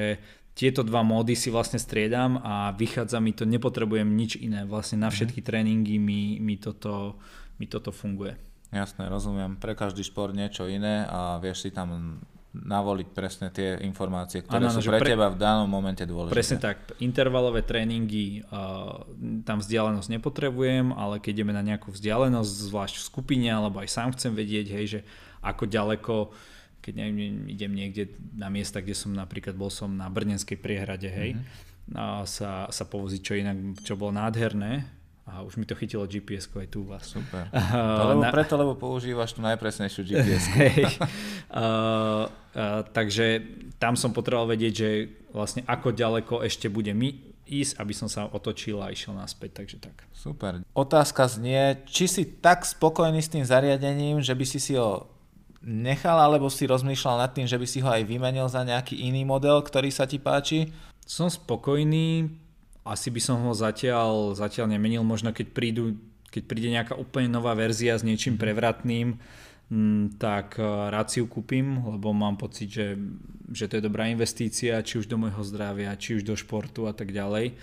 tieto 0.52 0.84
dva 0.84 1.00
módy 1.00 1.32
si 1.32 1.48
vlastne 1.48 1.80
striedam 1.80 2.38
a 2.44 2.76
vychádza 2.76 3.18
mi 3.18 3.32
to, 3.32 3.48
nepotrebujem 3.48 4.06
nič 4.06 4.36
iné. 4.38 4.68
Vlastne 4.68 5.00
na 5.00 5.08
mhm. 5.08 5.14
všetky 5.14 5.40
tréningy 5.40 5.96
mi, 5.96 6.38
mi, 6.38 6.56
toto, 6.60 7.18
mi 7.56 7.66
toto 7.66 7.90
funguje. 7.90 8.36
Jasné, 8.72 9.12
rozumiem. 9.12 9.60
Pre 9.60 9.76
každý 9.76 10.00
šport 10.00 10.32
niečo 10.32 10.64
iné 10.64 11.04
a 11.04 11.36
vieš 11.36 11.68
si 11.68 11.70
tam 11.70 12.20
navoliť 12.52 13.08
presne 13.16 13.48
tie 13.48 13.80
informácie, 13.80 14.44
ktoré 14.44 14.68
ano, 14.68 14.76
sú 14.76 14.84
pre, 14.84 15.00
pre 15.00 15.16
teba 15.16 15.32
v 15.32 15.40
danom 15.40 15.64
momente 15.64 16.04
dôležité. 16.04 16.36
Presne 16.36 16.58
tak. 16.60 16.76
Intervalové 17.00 17.64
tréningy, 17.64 18.44
uh, 18.44 19.08
tam 19.48 19.64
vzdialenosť 19.64 20.08
nepotrebujem, 20.12 20.92
ale 20.92 21.16
keď 21.16 21.32
ideme 21.40 21.56
na 21.56 21.64
nejakú 21.64 21.88
vzdialenosť, 21.88 22.52
zvlášť 22.68 22.94
v 23.00 23.04
skupine, 23.08 23.48
alebo 23.48 23.80
aj 23.80 23.88
sám 23.88 24.12
chcem 24.12 24.36
vedieť, 24.36 24.66
hej, 24.68 24.84
že 24.84 25.00
ako 25.40 25.64
ďaleko 25.64 26.14
keď 26.82 26.92
neviem, 26.98 27.46
idem 27.46 27.72
niekde 27.72 28.10
na 28.34 28.50
miesta, 28.50 28.82
kde 28.82 28.98
som 28.98 29.14
napríklad 29.14 29.54
bol 29.54 29.70
som 29.70 29.94
na 29.94 30.10
Brnenskej 30.10 30.58
priehrade, 30.58 31.06
hej, 31.06 31.38
mm-hmm. 31.38 31.94
a 31.94 32.26
sa, 32.26 32.66
sa 32.68 32.84
povoziť, 32.84 33.20
čo 33.22 33.38
inak, 33.38 33.56
čo 33.86 33.94
bolo 33.94 34.18
nádherné, 34.18 34.82
a 35.22 35.46
už 35.46 35.54
mi 35.54 35.62
to 35.62 35.78
chytilo 35.78 36.02
gps 36.02 36.50
aj 36.50 36.66
tu 36.66 36.82
u 36.82 36.86
vás. 36.90 37.06
Super. 37.06 37.46
Uh, 37.72 38.10
lebo 38.10 38.26
na... 38.26 38.34
Preto, 38.34 38.58
lebo 38.58 38.74
používaš 38.74 39.32
tú 39.32 39.40
najpresnejšiu 39.40 40.02
gps 40.02 40.44
hey. 40.58 40.82
uh, 40.82 42.26
uh, 42.26 42.82
Takže 42.90 43.40
tam 43.78 43.94
som 43.94 44.10
potreboval 44.10 44.52
vedieť, 44.52 44.72
že 44.74 44.88
vlastne 45.30 45.62
ako 45.64 45.94
ďaleko 45.94 46.34
ešte 46.42 46.66
bude 46.66 46.90
mi 46.92 47.32
ísť, 47.46 47.78
aby 47.78 47.92
som 47.94 48.08
sa 48.10 48.26
otočil 48.26 48.80
a 48.80 48.90
išiel 48.90 49.14
naspäť, 49.14 49.62
takže 49.62 49.76
tak. 49.78 49.96
Super. 50.10 50.64
Otázka 50.72 51.28
znie, 51.28 51.84
či 51.86 52.08
si 52.08 52.22
tak 52.40 52.64
spokojný 52.64 53.20
s 53.20 53.30
tým 53.30 53.44
zariadením, 53.44 54.24
že 54.24 54.32
by 54.32 54.44
si 54.48 54.58
si 54.58 54.74
ho 54.74 55.11
nechal, 55.62 56.18
alebo 56.18 56.50
si 56.50 56.66
rozmýšľal 56.66 57.22
nad 57.22 57.30
tým, 57.30 57.46
že 57.46 57.58
by 57.58 57.66
si 57.66 57.78
ho 57.80 57.88
aj 57.88 58.02
vymenil 58.02 58.46
za 58.50 58.66
nejaký 58.66 58.98
iný 58.98 59.22
model, 59.22 59.62
ktorý 59.62 59.88
sa 59.94 60.04
ti 60.04 60.18
páči? 60.18 60.70
Som 61.06 61.30
spokojný, 61.30 62.30
asi 62.82 63.08
by 63.14 63.20
som 63.22 63.42
ho 63.46 63.52
zatiaľ, 63.54 64.34
zatiaľ 64.34 64.74
nemenil, 64.74 65.06
možno 65.06 65.30
keď, 65.30 65.46
prídu, 65.54 65.94
keď 66.30 66.42
príde 66.50 66.68
nejaká 66.74 66.94
úplne 66.98 67.30
nová 67.30 67.54
verzia 67.54 67.94
s 67.94 68.06
niečím 68.06 68.34
mhm. 68.36 68.42
prevratným, 68.42 69.08
mm, 69.70 70.18
tak 70.18 70.58
eh, 70.58 70.66
rád 70.66 71.06
si 71.14 71.22
ju 71.22 71.26
kúpim, 71.30 71.78
lebo 71.78 72.10
mám 72.10 72.34
pocit, 72.34 72.68
že, 72.68 72.98
že 73.54 73.70
to 73.70 73.78
je 73.78 73.86
dobrá 73.86 74.10
investícia, 74.10 74.82
či 74.82 74.98
už 74.98 75.06
do 75.06 75.18
môjho 75.18 75.42
zdravia, 75.46 75.94
či 75.98 76.18
už 76.18 76.26
do 76.26 76.34
športu 76.34 76.90
a 76.90 76.94
tak 76.94 77.14
ďalej. 77.14 77.54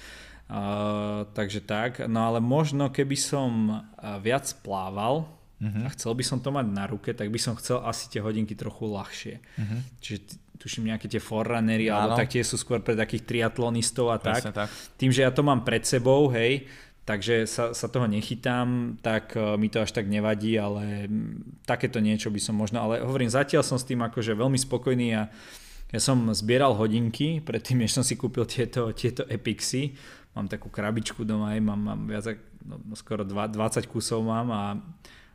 Uh, 0.49 1.29
takže 1.37 1.61
tak, 1.61 2.09
no 2.09 2.25
ale 2.25 2.41
možno 2.41 2.89
keby 2.89 3.13
som 3.13 3.69
eh, 3.69 4.17
viac 4.17 4.49
plával, 4.65 5.29
uh-huh. 5.59 5.85
a 5.85 5.89
chcel 5.93 6.15
by 6.15 6.23
som 6.23 6.39
to 6.39 6.49
mať 6.49 6.65
na 6.71 6.87
ruke, 6.87 7.11
tak 7.11 7.27
by 7.27 7.39
som 7.39 7.53
chcel 7.59 7.83
asi 7.83 8.07
tie 8.07 8.23
hodinky 8.23 8.55
trochu 8.55 8.87
ľahšie. 8.87 9.35
Uh-huh. 9.39 9.79
Čiže 9.99 10.19
tuším 10.59 10.91
nejaké 10.91 11.07
tie 11.07 11.23
forerunnery, 11.23 11.87
alebo 11.87 12.19
tak 12.19 12.35
tie 12.35 12.43
sú 12.43 12.59
skôr 12.59 12.83
pre 12.83 12.95
takých 12.95 13.23
triatlonistov 13.23 14.11
a 14.11 14.19
tak. 14.19 14.51
tak. 14.51 14.67
Tým, 14.99 15.11
že 15.11 15.23
ja 15.23 15.31
to 15.31 15.39
mám 15.39 15.63
pred 15.63 15.87
sebou, 15.87 16.27
hej, 16.35 16.67
takže 17.07 17.47
sa, 17.47 17.71
sa 17.71 17.87
toho 17.87 18.05
nechytám, 18.05 18.99
tak 18.99 19.33
uh, 19.39 19.55
mi 19.55 19.71
to 19.71 19.79
až 19.81 19.95
tak 19.95 20.11
nevadí, 20.11 20.59
ale 20.59 21.07
takéto 21.63 22.03
niečo 22.03 22.27
by 22.27 22.37
som 22.43 22.59
možno, 22.59 22.83
ale 22.83 22.99
hovorím, 22.99 23.31
zatiaľ 23.31 23.63
som 23.63 23.79
s 23.79 23.87
tým 23.87 24.03
akože 24.03 24.35
veľmi 24.35 24.59
spokojný 24.59 25.07
a 25.15 25.31
ja 25.89 25.99
som 26.03 26.21
zbieral 26.29 26.77
hodinky, 26.77 27.41
predtým, 27.41 27.81
než 27.81 27.97
som 27.97 28.05
si 28.05 28.13
kúpil 28.13 28.45
tieto, 28.45 28.93
tieto 28.93 29.25
Epixy, 29.25 29.97
mám 30.37 30.45
takú 30.45 30.69
krabičku 30.69 31.25
doma, 31.25 31.57
aj 31.57 31.61
mám, 31.65 31.81
mám 31.81 32.01
viac, 32.05 32.29
no, 32.61 32.77
no 32.77 32.93
skoro 32.93 33.25
20 33.25 33.49
kusov 33.89 34.21
mám 34.21 34.47
a 34.53 34.63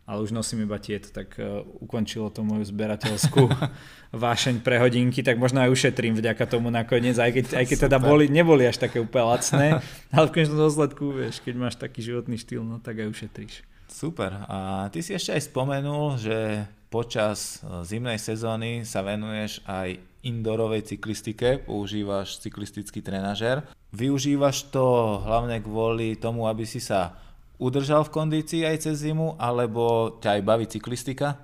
ale 0.05 0.21
už 0.21 0.37
nosím 0.37 0.69
iba 0.69 0.77
tieto, 0.77 1.09
tak 1.09 1.41
uh, 1.41 1.65
ukončilo 1.81 2.29
to 2.29 2.45
moju 2.45 2.65
zberateľskú 2.69 3.49
vášeň 4.13 4.61
pre 4.61 4.77
hodinky, 4.77 5.25
tak 5.25 5.41
možno 5.41 5.65
aj 5.65 5.73
ušetrím 5.73 6.15
vďaka 6.21 6.45
tomu 6.45 6.69
nakoniec, 6.69 7.17
aj 7.17 7.33
keď, 7.33 7.45
aj 7.57 7.65
keď 7.65 7.79
teda 7.89 7.99
boli, 7.99 8.29
neboli 8.29 8.69
až 8.69 8.85
také 8.85 9.01
úplne 9.01 9.33
lacné, 9.33 9.67
ale 10.15 10.25
v 10.29 10.33
konečnom 10.37 10.61
dôsledku, 10.61 11.05
vieš, 11.17 11.41
keď 11.41 11.55
máš 11.57 11.75
taký 11.81 12.05
životný 12.05 12.37
štýl, 12.37 12.61
no 12.61 12.79
tak 12.79 13.01
aj 13.01 13.09
ušetríš. 13.09 13.65
Super. 13.89 14.45
A 14.51 14.89
ty 14.91 15.01
si 15.01 15.15
ešte 15.15 15.33
aj 15.33 15.49
spomenul, 15.55 16.19
že 16.19 16.67
počas 16.91 17.63
e, 17.63 17.83
zimnej 17.87 18.19
sezóny 18.19 18.83
sa 18.83 19.07
venuješ 19.07 19.63
aj 19.67 19.99
indoorovej 20.25 20.95
cyklistike, 20.95 21.63
používaš 21.63 22.41
cyklistický 22.41 23.05
trenažer. 23.05 23.63
Využívaš 23.95 24.73
to 24.75 25.19
hlavne 25.23 25.61
kvôli 25.63 26.17
tomu, 26.19 26.49
aby 26.51 26.65
si 26.67 26.83
sa 26.83 27.15
udržal 27.59 28.03
v 28.07 28.15
kondícii 28.15 28.63
aj 28.67 28.89
cez 28.89 29.05
zimu, 29.05 29.39
alebo 29.39 30.17
ťa 30.19 30.39
aj 30.39 30.43
baví 30.43 30.67
cyklistika? 30.67 31.39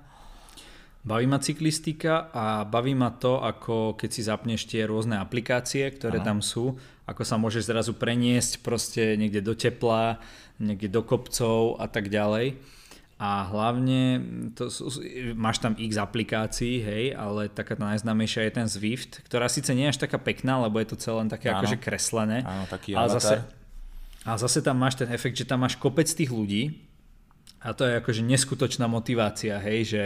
Baví 1.01 1.25
ma 1.25 1.41
cyklistika 1.41 2.29
a 2.29 2.61
baví 2.61 2.93
ma 2.93 3.09
to, 3.09 3.41
ako 3.41 3.97
keď 3.97 4.09
si 4.13 4.21
zapneš 4.21 4.69
tie 4.69 4.85
rôzne 4.85 5.17
aplikácie, 5.17 5.89
ktoré 5.89 6.21
ano. 6.21 6.27
tam 6.27 6.39
sú, 6.45 6.77
ako 7.09 7.25
sa 7.25 7.41
môžeš 7.41 7.73
zrazu 7.73 7.97
preniesť 7.97 8.61
proste 8.61 9.17
niekde 9.17 9.41
do 9.41 9.57
tepla, 9.57 10.21
niekde 10.61 10.93
do 10.93 11.01
kopcov 11.01 11.81
a 11.81 11.89
tak 11.89 12.13
ďalej. 12.13 12.53
a 13.21 13.45
hlavne 13.53 14.17
to, 14.57 14.73
máš 15.37 15.61
tam 15.61 15.77
x 15.77 15.93
aplikácií, 16.01 16.81
hej, 16.81 17.13
ale 17.13 17.53
taká 17.53 17.77
najznámejšia 17.77 18.49
je 18.49 18.53
ten 18.57 18.65
Zwift, 18.65 19.21
ktorá 19.29 19.45
síce 19.45 19.77
nie 19.77 19.85
je 19.85 19.93
až 19.93 20.09
taká 20.09 20.17
pekná, 20.17 20.57
lebo 20.65 20.81
je 20.81 20.89
to 20.89 20.97
celé 20.97 21.29
také 21.29 21.53
áno. 21.53 21.61
akože 21.61 21.77
kreslené. 21.77 22.41
Áno, 22.41 22.65
taký 22.65 22.97
ale 22.97 23.13
zase, 23.13 23.45
a 24.25 24.37
zase 24.37 24.61
tam 24.61 24.77
máš 24.77 25.01
ten 25.01 25.09
efekt, 25.09 25.37
že 25.37 25.49
tam 25.49 25.65
máš 25.65 25.77
kopec 25.77 26.05
tých 26.05 26.29
ľudí 26.29 26.77
a 27.61 27.73
to 27.73 27.85
je 27.85 27.97
akože 27.97 28.21
neskutočná 28.25 28.85
motivácia, 28.89 29.57
hej, 29.61 29.81
že 29.85 30.03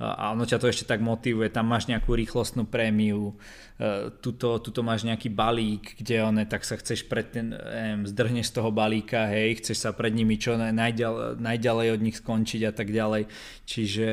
a 0.00 0.32
ono 0.32 0.48
ťa 0.48 0.56
to 0.56 0.72
ešte 0.72 0.88
tak 0.88 1.04
motivuje, 1.04 1.52
tam 1.52 1.68
máš 1.68 1.84
nejakú 1.84 2.16
rýchlostnú 2.16 2.64
prémiu, 2.64 3.36
e, 3.76 4.08
tuto, 4.24 4.56
tuto 4.56 4.80
máš 4.80 5.04
nejaký 5.04 5.28
balík, 5.28 5.92
kde 6.00 6.24
one, 6.24 6.48
tak 6.48 6.64
sa 6.64 6.80
chceš 6.80 7.04
pred 7.04 7.28
ten, 7.28 7.52
neviem, 7.52 8.08
zdrhneš 8.08 8.48
z 8.48 8.54
toho 8.56 8.72
balíka, 8.72 9.28
hej, 9.28 9.60
chceš 9.60 9.84
sa 9.84 9.92
pred 9.92 10.16
nimi 10.16 10.40
čo 10.40 10.56
najďalej, 10.56 11.36
najďalej 11.36 11.86
od 11.92 12.00
nich 12.00 12.16
skončiť 12.16 12.62
a 12.64 12.72
tak 12.72 12.88
ďalej. 12.88 13.28
Čiže 13.68 14.08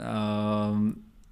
um, 0.00 0.87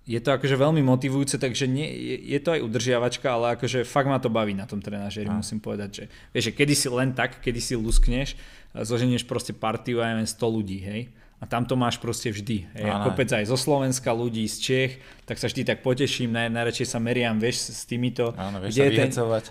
je 0.06 0.22
to 0.22 0.30
akože 0.38 0.54
veľmi 0.54 0.86
motivujúce, 0.86 1.34
takže 1.36 1.66
nie, 1.66 1.90
je, 1.90 2.16
je 2.30 2.38
to 2.38 2.54
aj 2.54 2.62
udržiavačka, 2.62 3.26
ale 3.26 3.58
akože 3.58 3.82
fakt 3.82 4.06
ma 4.06 4.22
to 4.22 4.30
baví 4.30 4.54
na 4.54 4.62
tom 4.62 4.78
trenažeri, 4.78 5.26
musím 5.26 5.58
povedať, 5.58 5.90
že 5.90 6.04
vieš, 6.30 6.44
že 6.48 6.52
kedy 6.54 6.74
si 6.78 6.88
len 6.88 7.10
tak, 7.10 7.42
kedy 7.42 7.58
si 7.58 7.74
luskneš, 7.74 8.38
zoženieš 8.70 9.26
proste 9.26 9.50
partiu 9.50 9.98
aj 9.98 10.22
100 10.22 10.38
ľudí, 10.46 10.78
hej, 10.78 11.10
a 11.36 11.44
tam 11.44 11.68
to 11.68 11.76
máš 11.76 12.00
proste 12.00 12.32
vždy. 12.32 12.64
Hej. 12.72 12.88
A 12.88 13.04
kopec 13.04 13.28
aj 13.28 13.44
zo 13.44 13.60
Slovenska 13.60 14.08
ľudí, 14.08 14.48
z 14.48 14.56
Čech, 14.56 14.92
tak 15.28 15.36
sa 15.36 15.52
vždy 15.52 15.68
tak 15.68 15.84
poteším, 15.84 16.32
naj, 16.32 16.48
najradšej 16.48 16.88
sa 16.88 16.96
meriam, 16.96 17.36
vieš, 17.36 17.76
s 17.76 17.84
týmito. 17.84 18.32
Áno, 18.40 18.56
vieš 18.56 18.80
kde 18.80 18.84
je 18.88 18.92
ten, 18.96 19.10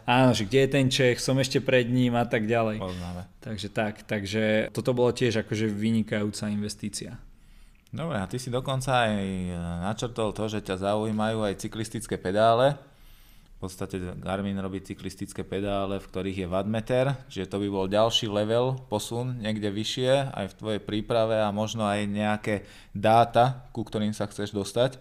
Áno, 0.09 0.31
že 0.33 0.43
kde 0.49 0.59
je 0.65 0.69
ten 0.71 0.87
Čech, 0.89 1.21
som 1.21 1.37
ešte 1.37 1.61
pred 1.61 1.85
ním 1.85 2.17
a 2.17 2.25
tak 2.25 2.49
ďalej. 2.49 2.81
Poznáme. 2.81 3.29
Takže 3.37 3.67
tak, 3.69 4.01
takže 4.01 4.73
toto 4.73 4.97
bolo 4.97 5.13
tiež 5.13 5.45
akože 5.45 5.69
vynikajúca 5.69 6.49
investícia. 6.49 7.21
Dobre, 7.95 8.19
a 8.19 8.27
ty 8.27 8.35
si 8.35 8.51
dokonca 8.51 9.07
aj 9.07 9.15
načrtol 9.87 10.35
to, 10.35 10.51
že 10.51 10.59
ťa 10.59 10.83
zaujímajú 10.83 11.47
aj 11.47 11.63
cyklistické 11.63 12.19
pedále. 12.19 12.75
V 13.55 13.71
podstate 13.71 13.95
Garmin 14.19 14.59
robí 14.59 14.83
cyklistické 14.83 15.47
pedále, 15.47 16.03
v 16.03 16.09
ktorých 16.11 16.43
je 16.43 16.51
wattmeter, 16.51 17.15
čiže 17.31 17.55
to 17.55 17.63
by 17.63 17.67
bol 17.71 17.87
ďalší 17.87 18.27
level, 18.27 18.75
posun 18.91 19.39
niekde 19.39 19.71
vyššie 19.71 20.27
aj 20.27 20.45
v 20.51 20.57
tvojej 20.59 20.81
príprave 20.83 21.39
a 21.39 21.55
možno 21.55 21.87
aj 21.87 22.03
nejaké 22.03 22.67
dáta, 22.91 23.63
ku 23.71 23.87
ktorým 23.87 24.11
sa 24.11 24.27
chceš 24.27 24.51
dostať. 24.51 24.99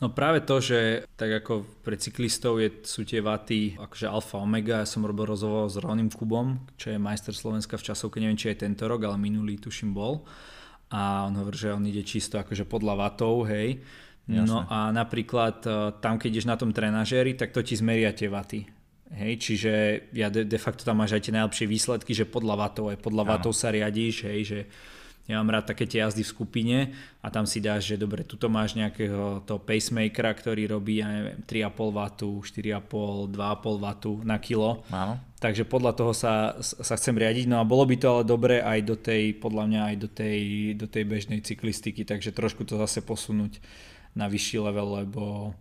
No 0.00 0.08
práve 0.08 0.40
to, 0.40 0.56
že 0.64 1.04
tak 1.20 1.44
ako 1.44 1.84
pre 1.84 2.00
cyklistov 2.00 2.64
je, 2.64 2.80
sú 2.80 3.04
tie 3.04 3.20
vaty 3.20 3.76
akože 3.76 4.08
alfa 4.08 4.40
omega, 4.40 4.80
ja 4.80 4.88
som 4.88 5.04
robil 5.04 5.28
rozhovor 5.28 5.68
s 5.68 5.76
Ronim 5.76 6.08
Kubom, 6.08 6.64
čo 6.80 6.96
je 6.96 6.96
majster 6.96 7.36
Slovenska 7.36 7.76
v 7.76 7.92
časovke, 7.92 8.16
neviem 8.24 8.40
či 8.40 8.56
je 8.56 8.64
tento 8.64 8.88
rok, 8.88 9.04
ale 9.04 9.20
minulý 9.20 9.60
tuším 9.60 9.92
bol. 9.92 10.24
A 10.90 11.30
on 11.30 11.38
hovorí, 11.38 11.54
že 11.54 11.70
on 11.70 11.86
ide 11.86 12.02
čisto 12.02 12.38
akože 12.38 12.66
podľa 12.66 12.94
vatov, 12.98 13.46
hej 13.46 13.78
Jasne. 14.30 14.46
No 14.46 14.56
a 14.70 14.94
napríklad 14.94 15.56
e, 15.66 15.70
tam, 15.98 16.14
keď 16.14 16.28
ideš 16.30 16.46
na 16.46 16.54
tom 16.54 16.70
trenažéri, 16.70 17.34
tak 17.34 17.50
to 17.50 17.66
ti 17.66 17.74
zmeria 17.74 18.14
tie 18.14 18.30
vaty. 18.30 18.62
Hej, 19.10 19.42
čiže 19.42 19.72
ja 20.14 20.30
de, 20.30 20.46
de 20.46 20.58
facto 20.60 20.86
tam 20.86 21.02
máš 21.02 21.18
aj 21.18 21.22
tie 21.26 21.34
najlepšie 21.34 21.66
výsledky, 21.66 22.14
že 22.14 22.30
podľa 22.30 22.54
vatov, 22.54 22.94
aj 22.94 23.02
podľa 23.02 23.26
ano. 23.26 23.30
vatov 23.34 23.52
sa 23.58 23.74
riadíš, 23.74 24.30
hej, 24.30 24.40
že 24.46 24.60
ja 25.28 25.38
mám 25.38 25.54
rád 25.54 25.70
také 25.70 25.86
tie 25.86 26.02
jazdy 26.02 26.26
v 26.26 26.32
skupine 26.32 26.78
a 27.22 27.30
tam 27.30 27.46
si 27.46 27.62
dáš, 27.62 27.92
že 27.92 28.00
dobre, 28.00 28.26
tuto 28.26 28.50
máš 28.50 28.74
nejakého 28.74 29.46
toho 29.46 29.60
pacemakera, 29.62 30.34
ktorý 30.34 30.66
robí, 30.74 30.98
ja 30.98 31.06
neviem, 31.06 31.38
3,5 31.46 31.70
W, 31.94 31.98
4,5, 32.42 33.38
2,5 33.38 33.38
W 33.78 33.86
na 34.26 34.36
kilo. 34.42 34.82
Áno. 34.90 35.22
Takže 35.40 35.64
podľa 35.64 35.92
toho 35.96 36.12
sa, 36.12 36.58
sa 36.60 36.94
chcem 36.98 37.16
riadiť, 37.16 37.46
no 37.48 37.62
a 37.62 37.64
bolo 37.64 37.86
by 37.86 37.96
to 37.96 38.06
ale 38.10 38.22
dobre 38.26 38.60
aj 38.60 38.80
do 38.84 38.96
tej, 38.98 39.38
podľa 39.38 39.64
mňa 39.70 39.80
aj 39.88 39.96
do 39.96 40.08
tej, 40.10 40.40
do 40.76 40.86
tej 40.90 41.04
bežnej 41.08 41.40
cyklistiky, 41.40 42.04
takže 42.04 42.34
trošku 42.34 42.66
to 42.66 42.76
zase 42.76 43.00
posunúť 43.00 43.62
na 44.18 44.26
vyšší 44.26 44.58
level, 44.60 45.00
lebo 45.06 45.54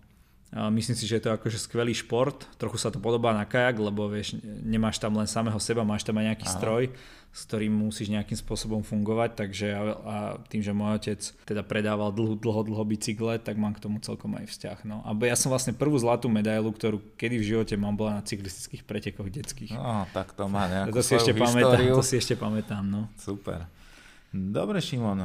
myslím 0.50 0.98
si, 0.98 1.06
že 1.06 1.22
je 1.22 1.24
to 1.30 1.36
akože 1.38 1.62
skvelý 1.62 1.94
šport. 1.94 2.50
Trochu 2.58 2.82
sa 2.82 2.90
to 2.90 2.98
podobá 2.98 3.38
na 3.38 3.46
kajak, 3.46 3.78
lebo 3.78 4.10
vieš, 4.10 4.42
nemáš 4.44 4.98
tam 4.98 5.14
len 5.14 5.30
samého 5.30 5.58
seba, 5.62 5.86
máš 5.86 6.02
tam 6.02 6.18
aj 6.18 6.34
nejaký 6.34 6.48
Aha. 6.50 6.56
stroj, 6.58 6.84
s 7.30 7.42
ktorým 7.46 7.70
musíš 7.70 8.10
nejakým 8.10 8.34
spôsobom 8.34 8.82
fungovať, 8.82 9.38
takže 9.38 9.68
a, 9.78 9.82
a 9.94 10.16
tým, 10.50 10.66
že 10.66 10.74
môj 10.74 10.98
otec 10.98 11.22
teda 11.46 11.62
predával 11.62 12.10
dlho, 12.10 12.34
dlho, 12.34 12.66
dlho 12.66 12.82
bicykle, 12.82 13.38
tak 13.38 13.62
mám 13.62 13.78
k 13.78 13.86
tomu 13.86 14.02
celkom 14.02 14.34
aj 14.42 14.50
vzťah. 14.50 14.78
No. 14.90 15.06
A 15.06 15.14
ja 15.30 15.38
som 15.38 15.54
vlastne 15.54 15.78
prvú 15.78 16.02
zlatú 16.02 16.26
medailu, 16.34 16.74
ktorú 16.74 17.14
kedy 17.14 17.36
v 17.38 17.46
živote 17.46 17.78
mám, 17.78 17.94
bola 17.94 18.18
na 18.18 18.26
cyklistických 18.26 18.90
pretekoch 18.90 19.30
detských. 19.30 19.78
No, 19.78 20.10
tak 20.10 20.34
to 20.34 20.50
má 20.50 20.66
nejakú 20.66 20.98
to 20.98 21.06
si 21.06 21.14
ešte 21.14 21.38
pamätám, 21.38 21.94
To 21.94 22.02
si 22.02 22.18
ešte 22.18 22.34
pamätám, 22.34 22.82
no. 22.82 23.06
Super. 23.22 23.70
Dobre 24.30 24.78
Šimon, 24.78 25.18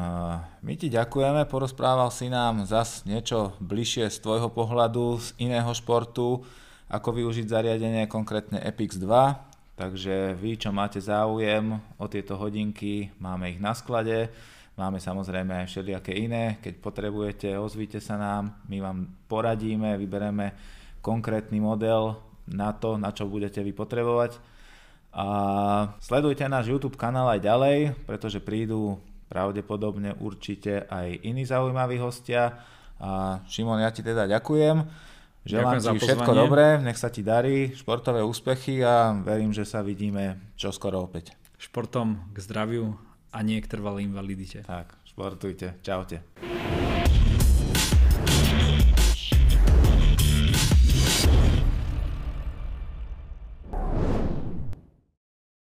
my 0.65 0.75
ti 0.81 0.89
ďakujeme, 0.89 1.45
porozprával 1.45 2.09
si 2.09 2.33
nám 2.33 2.65
zas 2.65 3.05
niečo 3.05 3.53
bližšie 3.61 4.09
z 4.09 4.17
tvojho 4.17 4.49
pohľadu, 4.49 5.21
z 5.21 5.29
iného 5.45 5.69
športu, 5.77 6.41
ako 6.89 7.13
využiť 7.13 7.45
zariadenie, 7.45 8.09
konkrétne 8.09 8.65
Epix 8.65 8.97
2. 8.97 9.77
Takže 9.77 10.33
vy, 10.41 10.57
čo 10.57 10.73
máte 10.73 11.05
záujem 11.05 11.77
o 12.01 12.09
tieto 12.09 12.41
hodinky, 12.41 13.13
máme 13.21 13.53
ich 13.53 13.61
na 13.61 13.77
sklade, 13.77 14.33
máme 14.73 14.97
samozrejme 14.97 15.53
aj 15.53 15.69
všelijaké 15.69 16.17
iné, 16.17 16.57
keď 16.65 16.81
potrebujete, 16.81 17.61
ozvite 17.61 18.01
sa 18.01 18.17
nám, 18.17 18.57
my 18.73 18.81
vám 18.81 18.99
poradíme, 19.29 20.01
vybereme 20.01 20.57
konkrétny 21.05 21.61
model 21.61 22.17
na 22.49 22.73
to, 22.73 22.97
na 22.97 23.13
čo 23.13 23.29
budete 23.29 23.61
vy 23.61 23.77
potrebovať 23.77 24.54
a 25.15 25.27
sledujte 26.03 26.43
náš 26.51 26.75
YouTube 26.75 26.99
kanál 26.99 27.31
aj 27.31 27.41
ďalej, 27.47 27.79
pretože 28.03 28.43
prídu 28.43 28.99
pravdepodobne 29.31 30.19
určite 30.19 30.91
aj 30.91 31.23
iní 31.23 31.47
zaujímaví 31.47 32.03
hostia. 32.03 32.59
A 32.99 33.39
Šimon, 33.47 33.79
ja 33.79 33.95
ti 33.95 34.03
teda 34.03 34.27
ďakujem. 34.27 34.83
Želám 35.45 35.77
ďakujem 35.77 35.93
ti 35.93 35.99
všetko 36.09 36.33
dobré, 36.35 36.67
nech 36.81 36.97
sa 36.97 37.13
ti 37.13 37.21
darí, 37.21 37.77
športové 37.77 38.25
úspechy 38.25 38.81
a 38.81 39.13
verím, 39.13 39.53
že 39.53 39.69
sa 39.69 39.85
vidíme 39.85 40.41
čoskoro 40.57 41.05
opäť. 41.05 41.37
Športom 41.61 42.33
k 42.33 42.37
zdraviu 42.41 42.97
a 43.29 43.39
nie 43.45 43.61
k 43.61 43.69
trvalej 43.69 44.09
invalidite. 44.09 44.65
Tak, 44.65 44.97
športujte. 45.05 45.79
Čaute. 45.85 46.25